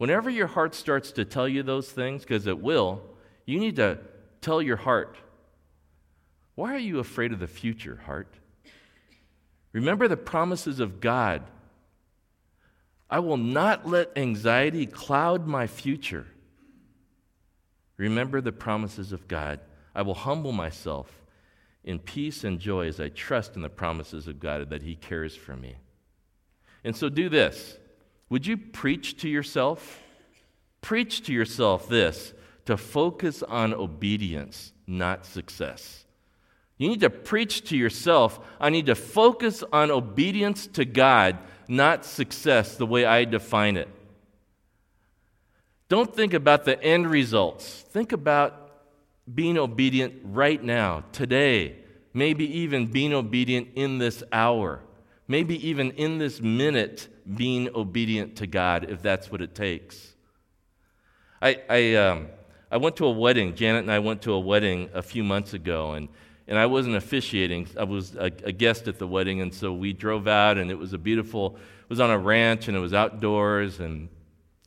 Whenever 0.00 0.30
your 0.30 0.46
heart 0.46 0.74
starts 0.74 1.12
to 1.12 1.26
tell 1.26 1.46
you 1.46 1.62
those 1.62 1.92
things, 1.92 2.22
because 2.22 2.46
it 2.46 2.58
will, 2.58 3.02
you 3.44 3.60
need 3.60 3.76
to 3.76 3.98
tell 4.40 4.62
your 4.62 4.78
heart, 4.78 5.14
why 6.54 6.74
are 6.74 6.78
you 6.78 7.00
afraid 7.00 7.32
of 7.32 7.38
the 7.38 7.46
future, 7.46 8.00
heart? 8.06 8.32
Remember 9.74 10.08
the 10.08 10.16
promises 10.16 10.80
of 10.80 11.02
God. 11.02 11.42
I 13.10 13.18
will 13.18 13.36
not 13.36 13.86
let 13.86 14.16
anxiety 14.16 14.86
cloud 14.86 15.46
my 15.46 15.66
future. 15.66 16.26
Remember 17.98 18.40
the 18.40 18.52
promises 18.52 19.12
of 19.12 19.28
God. 19.28 19.60
I 19.94 20.00
will 20.00 20.14
humble 20.14 20.52
myself 20.52 21.12
in 21.84 21.98
peace 21.98 22.42
and 22.42 22.58
joy 22.58 22.86
as 22.86 23.00
I 23.00 23.10
trust 23.10 23.54
in 23.54 23.60
the 23.60 23.68
promises 23.68 24.26
of 24.26 24.40
God 24.40 24.70
that 24.70 24.80
He 24.80 24.94
cares 24.94 25.36
for 25.36 25.56
me. 25.56 25.76
And 26.84 26.96
so 26.96 27.10
do 27.10 27.28
this. 27.28 27.76
Would 28.30 28.46
you 28.46 28.56
preach 28.56 29.18
to 29.18 29.28
yourself? 29.28 30.00
Preach 30.80 31.22
to 31.24 31.32
yourself 31.32 31.88
this 31.88 32.32
to 32.64 32.76
focus 32.76 33.42
on 33.42 33.74
obedience, 33.74 34.72
not 34.86 35.26
success. 35.26 36.04
You 36.78 36.88
need 36.88 37.00
to 37.00 37.10
preach 37.10 37.68
to 37.68 37.76
yourself. 37.76 38.40
I 38.58 38.70
need 38.70 38.86
to 38.86 38.94
focus 38.94 39.62
on 39.72 39.90
obedience 39.90 40.66
to 40.68 40.84
God, 40.84 41.36
not 41.68 42.06
success 42.06 42.76
the 42.76 42.86
way 42.86 43.04
I 43.04 43.24
define 43.24 43.76
it. 43.76 43.88
Don't 45.90 46.14
think 46.14 46.32
about 46.32 46.64
the 46.64 46.80
end 46.82 47.10
results. 47.10 47.84
Think 47.90 48.12
about 48.12 48.70
being 49.32 49.58
obedient 49.58 50.14
right 50.24 50.62
now, 50.62 51.04
today, 51.12 51.76
maybe 52.14 52.58
even 52.60 52.86
being 52.86 53.12
obedient 53.12 53.68
in 53.74 53.98
this 53.98 54.22
hour, 54.32 54.80
maybe 55.28 55.68
even 55.68 55.90
in 55.92 56.18
this 56.18 56.40
minute, 56.40 57.08
being 57.36 57.68
obedient 57.74 58.36
to 58.36 58.46
God 58.46 58.90
if 58.90 59.02
that's 59.02 59.30
what 59.30 59.40
it 59.40 59.54
takes. 59.54 60.14
I, 61.42 61.60
I, 61.68 61.94
um, 61.94 62.28
I 62.70 62.76
went 62.76 62.96
to 62.96 63.06
a 63.06 63.10
wedding. 63.10 63.54
Janet 63.54 63.82
and 63.82 63.92
I 63.92 63.98
went 63.98 64.22
to 64.22 64.32
a 64.32 64.40
wedding 64.40 64.90
a 64.94 65.02
few 65.02 65.24
months 65.24 65.54
ago, 65.54 65.92
and 65.92 66.08
and 66.50 66.58
I 66.58 66.66
wasn't 66.66 66.96
officiating. 66.96 67.68
I 67.78 67.84
was 67.84 68.16
a, 68.16 68.24
a, 68.24 68.50
guest 68.50 68.88
at 68.88 68.98
the 68.98 69.06
wedding, 69.06 69.40
and 69.40 69.54
so 69.54 69.72
we 69.72 69.92
drove 69.92 70.26
out, 70.26 70.58
and 70.58 70.68
it 70.68 70.74
was 70.74 70.92
a 70.92 70.98
beautiful. 70.98 71.54
It 71.54 71.88
was 71.88 72.00
on 72.00 72.10
a 72.10 72.18
ranch, 72.18 72.66
and 72.66 72.76
it 72.76 72.80
was 72.80 72.92
outdoors, 72.92 73.78
and 73.78 74.08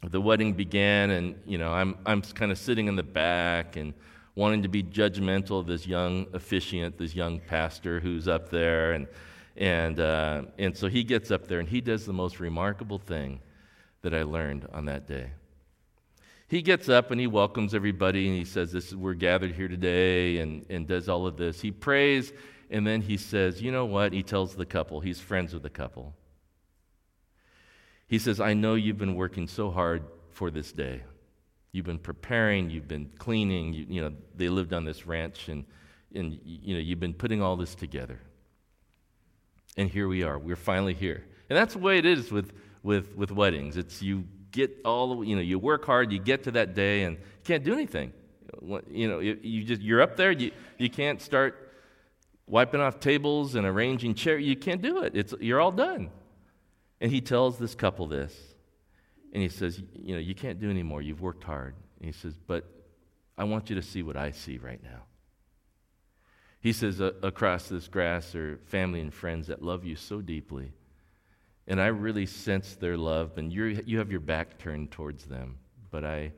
the 0.02 0.22
wedding 0.22 0.54
began, 0.54 1.12
and 1.12 1.36
you 1.46 1.58
know, 1.58 1.74
I'm 1.74 1.98
I'm 2.06 2.22
kind 2.22 2.52
of 2.52 2.58
sitting 2.58 2.88
in 2.88 2.96
the 2.96 3.04
back 3.04 3.76
and 3.76 3.94
wanting 4.36 4.64
to 4.64 4.70
be 4.70 4.82
judgmental 4.82 5.60
of 5.60 5.68
this 5.68 5.86
young 5.86 6.26
officiant, 6.34 6.98
this 6.98 7.14
young 7.14 7.40
pastor 7.40 8.00
who's 8.00 8.28
up 8.30 8.50
there, 8.50 8.94
and 8.94 9.08
and 9.56 10.00
uh, 10.00 10.44
and 10.58 10.76
so 10.76 10.88
he 10.88 11.04
gets 11.04 11.32
up 11.32 11.48
there, 11.48 11.60
and 11.60 11.70
he 11.70 11.82
does 11.82 12.06
the 12.06 12.14
most 12.14 12.40
remarkable 12.40 13.00
thing 13.00 13.40
that 14.02 14.14
I 14.14 14.24
learned 14.24 14.68
on 14.74 14.86
that 14.86 15.08
day. 15.08 15.32
He 16.48 16.62
gets 16.62 16.88
up 16.88 17.10
and 17.10 17.20
he 17.20 17.26
welcomes 17.26 17.74
everybody 17.74 18.28
and 18.28 18.38
he 18.38 18.46
says, 18.46 18.72
this 18.72 18.90
is, 18.90 18.96
We're 18.96 19.16
gathered 19.16 19.54
here 19.54 19.68
today 19.68 20.38
and, 20.38 20.64
and 20.70 20.88
does 20.88 21.10
all 21.10 21.26
of 21.26 21.36
this. 21.36 21.62
He 21.62 21.72
prays 21.72 22.32
And 22.70 22.86
then 22.86 23.02
he 23.02 23.18
says, 23.18 23.60
You 23.60 23.72
know 23.72 23.86
what? 23.86 24.14
He 24.14 24.22
tells 24.22 24.56
the 24.56 24.66
couple, 24.66 25.00
he's 25.00 25.20
friends 25.20 25.54
with 25.54 25.64
the 25.64 25.72
couple. 25.72 26.14
He 28.08 28.20
says, 28.20 28.40
I 28.40 28.54
know 28.54 28.76
you've 28.76 29.00
been 29.00 29.16
working 29.16 29.48
so 29.48 29.72
hard 29.72 30.04
for 30.30 30.52
this 30.52 30.72
day. 30.72 31.02
You've 31.72 31.88
been 31.88 31.98
preparing, 31.98 32.70
you've 32.70 32.88
been 32.88 33.10
cleaning, 33.18 33.74
you, 33.74 33.86
you 33.90 34.02
know, 34.02 34.14
they 34.36 34.50
lived 34.50 34.74
on 34.74 34.86
this 34.86 35.08
ranch, 35.08 35.50
and, 35.50 35.66
and 36.14 36.40
you 36.46 36.76
know, 36.76 36.80
you've 36.80 37.00
been 37.00 37.16
putting 37.16 37.42
all 37.42 37.56
this 37.56 37.74
together. 37.74 38.20
And 39.78 39.90
here 39.90 40.08
we 40.08 40.24
are. 40.24 40.38
We're 40.38 40.56
finally 40.56 40.94
here. 40.94 41.26
And 41.50 41.58
that's 41.58 41.74
the 41.74 41.80
way 41.80 41.98
it 41.98 42.06
is 42.06 42.32
with, 42.32 42.54
with, 42.84 43.16
with 43.16 43.32
weddings. 43.32 43.78
It's 43.78 44.02
you 44.02 44.26
get 44.52 44.72
all 44.86 45.24
you 45.24 45.36
know, 45.36 45.42
you 45.42 45.60
work 45.60 45.86
hard, 45.86 46.12
you 46.12 46.20
get 46.20 46.44
to 46.44 46.52
that 46.52 46.76
day, 46.76 47.04
and 47.04 47.18
you 47.18 47.44
can't 47.44 47.64
do 47.64 47.74
anything. 47.74 48.14
You 48.90 49.08
know, 49.08 49.20
you 49.20 49.64
just, 49.64 49.82
you're 49.82 50.02
up 50.02 50.16
there, 50.16 50.32
you, 50.32 50.52
you 50.78 50.90
can't 50.90 51.22
start 51.22 51.72
wiping 52.48 52.82
off 52.82 53.00
tables 53.00 53.56
and 53.56 53.66
arranging 53.66 54.14
chairs. 54.14 54.44
You 54.44 54.56
can't 54.56 54.82
do 54.82 55.04
it. 55.04 55.16
It's, 55.16 55.34
you're 55.40 55.60
all 55.60 55.72
done. 55.72 56.12
And 57.02 57.12
he 57.12 57.20
tells 57.20 57.58
this 57.58 57.76
couple 57.76 58.08
this. 58.08 58.36
And 59.34 59.42
he 59.42 59.50
says, 59.50 59.82
You 59.96 60.14
know, 60.14 60.22
you 60.22 60.36
can't 60.36 60.60
do 60.60 60.70
anymore. 60.70 61.02
You've 61.02 61.22
worked 61.22 61.44
hard. 61.44 61.76
And 61.98 62.06
he 62.06 62.12
says, 62.12 62.36
But 62.48 62.66
I 63.38 63.44
want 63.46 63.70
you 63.70 63.76
to 63.76 63.82
see 63.82 64.04
what 64.04 64.16
I 64.16 64.32
see 64.32 64.58
right 64.58 64.82
now. 64.84 65.04
He 66.64 66.72
says, 66.72 67.02
Across 67.02 67.68
this 67.68 67.90
grass 67.90 68.34
are 68.36 68.58
family 68.66 69.02
and 69.02 69.14
friends 69.14 69.48
that 69.48 69.62
love 69.62 69.84
you 69.84 69.98
so 69.98 70.22
deeply. 70.22 70.72
And 71.68 71.82
I 71.82 71.88
really 71.88 72.26
sense 72.26 72.76
their 72.76 72.96
love, 72.96 73.38
and 73.38 73.52
you 73.52 73.84
you 73.86 73.98
have 73.98 74.10
your 74.10 74.22
back 74.22 74.58
turned 74.60 74.90
towards 74.90 75.26
them. 75.26 75.58
But 75.92 76.06
I, 76.06 76.32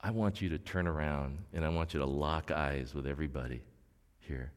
I 0.00 0.10
want 0.10 0.40
you 0.40 0.48
to 0.48 0.58
turn 0.58 0.86
around 0.86 1.38
and 1.52 1.64
I 1.64 1.68
want 1.68 1.92
you 1.92 2.00
to 2.00 2.06
lock 2.06 2.50
eyes 2.50 2.94
with 2.94 3.06
everybody 3.06 3.62
here. 4.20 4.52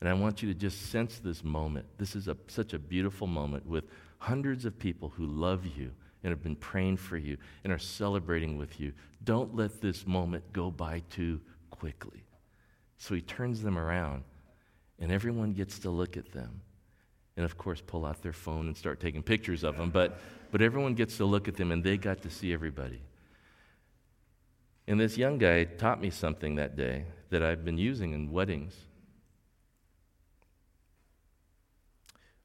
And 0.00 0.08
I 0.08 0.12
want 0.12 0.42
you 0.42 0.52
to 0.52 0.58
just 0.58 0.90
sense 0.90 1.20
this 1.20 1.44
moment. 1.44 1.86
This 1.96 2.16
is 2.16 2.26
a, 2.26 2.36
such 2.48 2.74
a 2.74 2.78
beautiful 2.78 3.26
moment 3.26 3.64
with 3.64 3.84
hundreds 4.18 4.64
of 4.64 4.78
people 4.78 5.08
who 5.08 5.24
love 5.24 5.64
you 5.64 5.92
and 6.22 6.30
have 6.30 6.42
been 6.42 6.56
praying 6.56 6.96
for 6.96 7.16
you 7.16 7.36
and 7.62 7.72
are 7.72 7.78
celebrating 7.78 8.58
with 8.58 8.80
you. 8.80 8.92
Don't 9.22 9.54
let 9.54 9.80
this 9.80 10.04
moment 10.06 10.52
go 10.52 10.70
by 10.70 11.02
too 11.10 11.40
quickly. 11.70 12.23
So 12.98 13.14
he 13.14 13.20
turns 13.20 13.62
them 13.62 13.78
around, 13.78 14.24
and 14.98 15.12
everyone 15.12 15.52
gets 15.52 15.78
to 15.80 15.90
look 15.90 16.16
at 16.16 16.32
them. 16.32 16.60
And 17.36 17.44
of 17.44 17.58
course, 17.58 17.82
pull 17.84 18.04
out 18.04 18.22
their 18.22 18.32
phone 18.32 18.66
and 18.66 18.76
start 18.76 19.00
taking 19.00 19.22
pictures 19.22 19.64
of 19.64 19.76
them. 19.76 19.90
But, 19.90 20.18
but 20.52 20.62
everyone 20.62 20.94
gets 20.94 21.16
to 21.16 21.24
look 21.24 21.48
at 21.48 21.56
them, 21.56 21.72
and 21.72 21.82
they 21.82 21.96
got 21.96 22.22
to 22.22 22.30
see 22.30 22.52
everybody. 22.52 23.02
And 24.86 25.00
this 25.00 25.18
young 25.18 25.38
guy 25.38 25.64
taught 25.64 26.00
me 26.00 26.10
something 26.10 26.56
that 26.56 26.76
day 26.76 27.06
that 27.30 27.42
I've 27.42 27.64
been 27.64 27.78
using 27.78 28.12
in 28.12 28.30
weddings. 28.30 28.74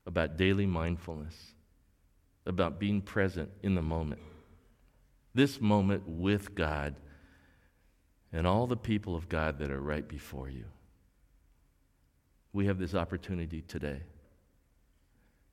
about 0.09 0.37
daily 0.37 0.65
mindfulness, 0.65 1.53
about 2.47 2.79
being 2.79 2.99
present 2.99 3.47
in 3.61 3.75
the 3.75 3.81
moment. 3.81 4.19
This 5.35 5.61
moment 5.61 6.01
with 6.07 6.55
God 6.55 6.95
and 8.31 8.45
all 8.45 8.67
the 8.67 8.77
people 8.77 9.15
of 9.15 9.29
God 9.29 9.59
that 9.59 9.71
are 9.71 9.81
right 9.81 10.07
before 10.07 10.49
you. 10.49 10.65
We 12.53 12.67
have 12.67 12.79
this 12.79 12.95
opportunity 12.95 13.61
today 13.61 14.01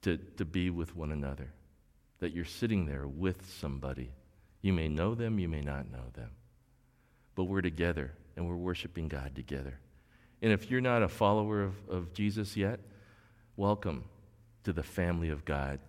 to, 0.02 0.16
to 0.36 0.44
be 0.44 0.70
with 0.70 0.94
one 0.96 1.12
another, 1.12 1.52
that 2.20 2.32
you're 2.32 2.44
sitting 2.44 2.86
there 2.86 3.06
with 3.06 3.50
somebody. 3.60 4.10
You 4.62 4.72
may 4.72 4.88
know 4.88 5.14
them, 5.14 5.38
you 5.38 5.48
may 5.48 5.60
not 5.60 5.90
know 5.90 6.04
them, 6.14 6.30
but 7.34 7.44
we're 7.44 7.62
together 7.62 8.12
and 8.36 8.48
we're 8.48 8.56
worshiping 8.56 9.08
God 9.08 9.34
together. 9.34 9.78
And 10.42 10.52
if 10.52 10.70
you're 10.70 10.80
not 10.80 11.02
a 11.02 11.08
follower 11.08 11.62
of, 11.62 11.74
of 11.88 12.12
Jesus 12.12 12.56
yet, 12.56 12.80
welcome 13.56 14.04
to 14.64 14.72
the 14.72 14.82
family 14.82 15.30
of 15.30 15.44
God, 15.44 15.80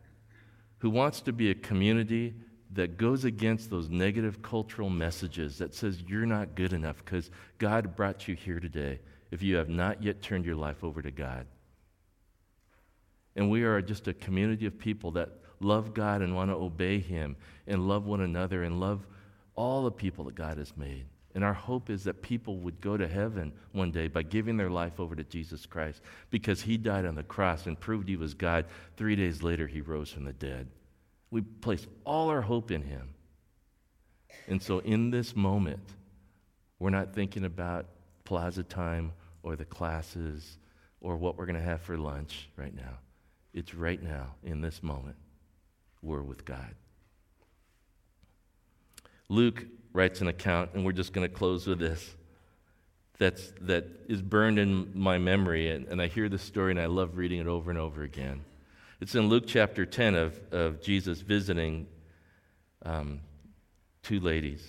who 0.80 0.90
wants 0.90 1.22
to 1.22 1.34
be 1.34 1.50
a 1.50 1.56
community 1.56 2.36
that 2.74 2.98
goes 2.98 3.24
against 3.24 3.70
those 3.70 3.90
negative 3.90 4.42
cultural 4.42 4.90
messages 4.90 5.58
that 5.58 5.74
says 5.74 6.04
you're 6.08 6.26
not 6.26 6.56
good 6.56 6.74
enough 6.74 6.98
because 7.04 7.32
God 7.58 7.96
brought 7.96 8.28
you 8.28 8.36
here 8.36 8.60
today 8.60 9.00
if 9.32 9.42
you 9.42 9.56
have 9.56 9.70
not 9.70 10.04
yet 10.04 10.22
turned 10.22 10.46
your 10.46 10.56
life 10.56 10.84
over 10.84 11.02
to 11.02 11.12
God. 11.12 11.46
And 13.36 13.50
we 13.50 13.64
are 13.64 13.82
just 13.82 14.08
a 14.08 14.14
community 14.14 14.66
of 14.66 14.78
people 14.78 15.12
that 15.12 15.30
love 15.60 15.94
God 15.94 16.22
and 16.22 16.36
want 16.36 16.50
to 16.50 16.56
obey 16.56 17.00
Him 17.00 17.36
and 17.68 17.88
love 17.88 18.06
one 18.06 18.22
another 18.22 18.64
and 18.64 18.80
love 18.80 19.06
all 19.56 19.84
the 19.84 19.92
people 19.92 20.26
that 20.26 20.36
God 20.36 20.58
has 20.58 20.76
made. 20.76 21.06
And 21.36 21.44
our 21.44 21.54
hope 21.54 21.92
is 21.92 22.04
that 22.06 22.24
people 22.24 22.58
would 22.60 22.82
go 22.82 22.98
to 22.98 23.08
heaven 23.08 23.54
one 23.72 23.92
day 23.92 24.08
by 24.08 24.24
giving 24.24 24.58
their 24.58 24.72
life 24.72 25.00
over 25.00 25.16
to 25.16 25.24
Jesus 25.24 25.68
Christ 25.68 26.02
because 26.32 26.62
he 26.62 26.78
died 26.78 27.06
on 27.06 27.14
the 27.14 27.24
cross 27.24 27.68
and 27.68 27.80
proved 27.80 28.10
he 28.10 28.16
was 28.16 28.34
God. 28.34 28.66
Three 28.96 29.16
days 29.16 29.44
later, 29.44 29.68
he 29.68 29.82
rose 29.82 30.10
from 30.10 30.24
the 30.24 30.34
dead. 30.34 30.68
We 31.32 31.42
place 31.42 31.86
all 32.06 32.30
our 32.30 32.42
hope 32.42 32.72
in 32.72 32.82
him. 32.82 33.14
And 34.48 34.62
so, 34.62 34.80
in 34.80 35.12
this 35.12 35.36
moment, 35.36 35.84
we're 36.80 36.90
not 36.90 37.14
thinking 37.14 37.44
about 37.44 37.86
plaza 38.24 38.64
time 38.64 39.12
or 39.44 39.56
the 39.56 39.66
classes 39.66 40.58
or 41.02 41.18
what 41.18 41.38
we're 41.38 41.46
going 41.46 41.58
to 41.58 41.62
have 41.62 41.82
for 41.82 41.98
lunch 41.98 42.50
right 42.56 42.76
now. 42.76 43.00
It's 43.54 43.74
right 43.74 44.02
now, 44.02 44.36
in 44.44 44.62
this 44.62 44.84
moment, 44.84 45.16
we're 46.02 46.22
with 46.22 46.46
God. 46.46 46.76
Luke 49.30 49.66
writes 49.94 50.22
an 50.22 50.28
account, 50.28 50.72
and 50.74 50.86
we're 50.86 50.92
just 50.92 51.12
going 51.12 51.28
to 51.28 51.34
close 51.34 51.68
with 51.68 51.80
this. 51.80 52.16
That's, 53.18 53.52
that 53.62 53.86
is 54.08 54.22
burned 54.22 54.60
in 54.60 54.92
my 54.94 55.18
memory, 55.18 55.72
and, 55.72 55.88
and 55.88 56.02
I 56.02 56.08
hear 56.08 56.30
this 56.30 56.44
story 56.44 56.72
and 56.72 56.80
I 56.80 56.86
love 56.86 57.18
reading 57.18 57.40
it 57.40 57.48
over 57.48 57.72
and 57.72 57.80
over 57.80 58.04
again. 58.04 58.44
It's 59.00 59.14
in 59.14 59.30
Luke 59.30 59.44
chapter 59.46 59.86
10 59.86 60.16
of, 60.16 60.40
of 60.52 60.82
Jesus 60.82 61.22
visiting 61.22 61.86
um, 62.84 63.22
two 64.02 64.20
ladies. 64.20 64.66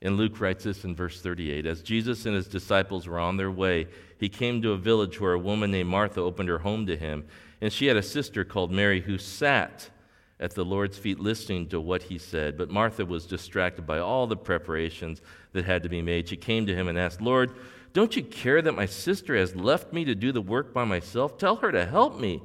And 0.00 0.16
Luke 0.16 0.40
writes 0.40 0.62
this 0.62 0.84
in 0.84 0.94
verse 0.94 1.20
38 1.20 1.66
As 1.66 1.82
Jesus 1.82 2.24
and 2.26 2.36
his 2.36 2.46
disciples 2.46 3.08
were 3.08 3.18
on 3.18 3.36
their 3.36 3.50
way, 3.50 3.88
he 4.18 4.28
came 4.28 4.62
to 4.62 4.72
a 4.72 4.76
village 4.76 5.20
where 5.20 5.32
a 5.32 5.38
woman 5.38 5.72
named 5.72 5.88
Martha 5.88 6.20
opened 6.20 6.48
her 6.48 6.58
home 6.58 6.86
to 6.86 6.96
him. 6.96 7.24
And 7.60 7.72
she 7.72 7.86
had 7.86 7.96
a 7.96 8.02
sister 8.02 8.44
called 8.44 8.70
Mary 8.70 9.00
who 9.00 9.18
sat 9.18 9.90
at 10.38 10.54
the 10.54 10.64
Lord's 10.64 10.98
feet 10.98 11.18
listening 11.18 11.68
to 11.70 11.80
what 11.80 12.04
he 12.04 12.18
said. 12.18 12.56
But 12.56 12.70
Martha 12.70 13.04
was 13.04 13.26
distracted 13.26 13.86
by 13.86 13.98
all 13.98 14.26
the 14.26 14.36
preparations 14.36 15.20
that 15.52 15.64
had 15.64 15.82
to 15.82 15.88
be 15.88 16.02
made. 16.02 16.28
She 16.28 16.36
came 16.36 16.66
to 16.66 16.74
him 16.74 16.86
and 16.86 16.98
asked, 16.98 17.20
Lord, 17.20 17.52
don't 17.92 18.14
you 18.14 18.22
care 18.22 18.62
that 18.62 18.72
my 18.72 18.86
sister 18.86 19.34
has 19.34 19.56
left 19.56 19.92
me 19.92 20.04
to 20.04 20.14
do 20.14 20.30
the 20.30 20.42
work 20.42 20.72
by 20.72 20.84
myself? 20.84 21.38
Tell 21.38 21.56
her 21.56 21.72
to 21.72 21.86
help 21.86 22.20
me. 22.20 22.42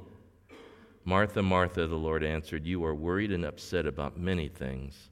Martha, 1.04 1.42
Martha, 1.42 1.86
the 1.86 1.96
Lord 1.96 2.22
answered, 2.22 2.64
You 2.64 2.84
are 2.84 2.94
worried 2.94 3.32
and 3.32 3.44
upset 3.44 3.86
about 3.86 4.18
many 4.18 4.48
things, 4.48 5.10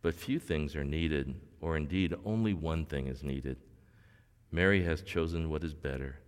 but 0.00 0.14
few 0.14 0.38
things 0.38 0.74
are 0.74 0.84
needed, 0.84 1.34
or 1.60 1.76
indeed 1.76 2.14
only 2.24 2.54
one 2.54 2.84
thing 2.84 3.06
is 3.06 3.22
needed. 3.22 3.56
Mary 4.50 4.82
has 4.84 5.02
chosen 5.02 5.48
what 5.48 5.62
is 5.62 5.74
better, 5.74 6.18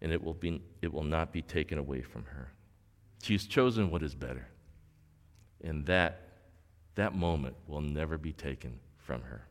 and 0.00 0.12
it 0.12 0.22
will, 0.22 0.34
be, 0.34 0.62
it 0.82 0.92
will 0.92 1.02
not 1.02 1.32
be 1.32 1.42
taken 1.42 1.78
away 1.78 2.00
from 2.00 2.24
her. 2.24 2.52
She's 3.22 3.46
chosen 3.46 3.90
what 3.90 4.02
is 4.02 4.14
better. 4.14 4.46
And 5.62 5.84
that, 5.86 6.28
that 6.94 7.16
moment 7.16 7.56
will 7.66 7.80
never 7.80 8.16
be 8.16 8.32
taken 8.32 8.78
from 8.96 9.22
her. 9.22 9.46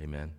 Amen. 0.00 0.32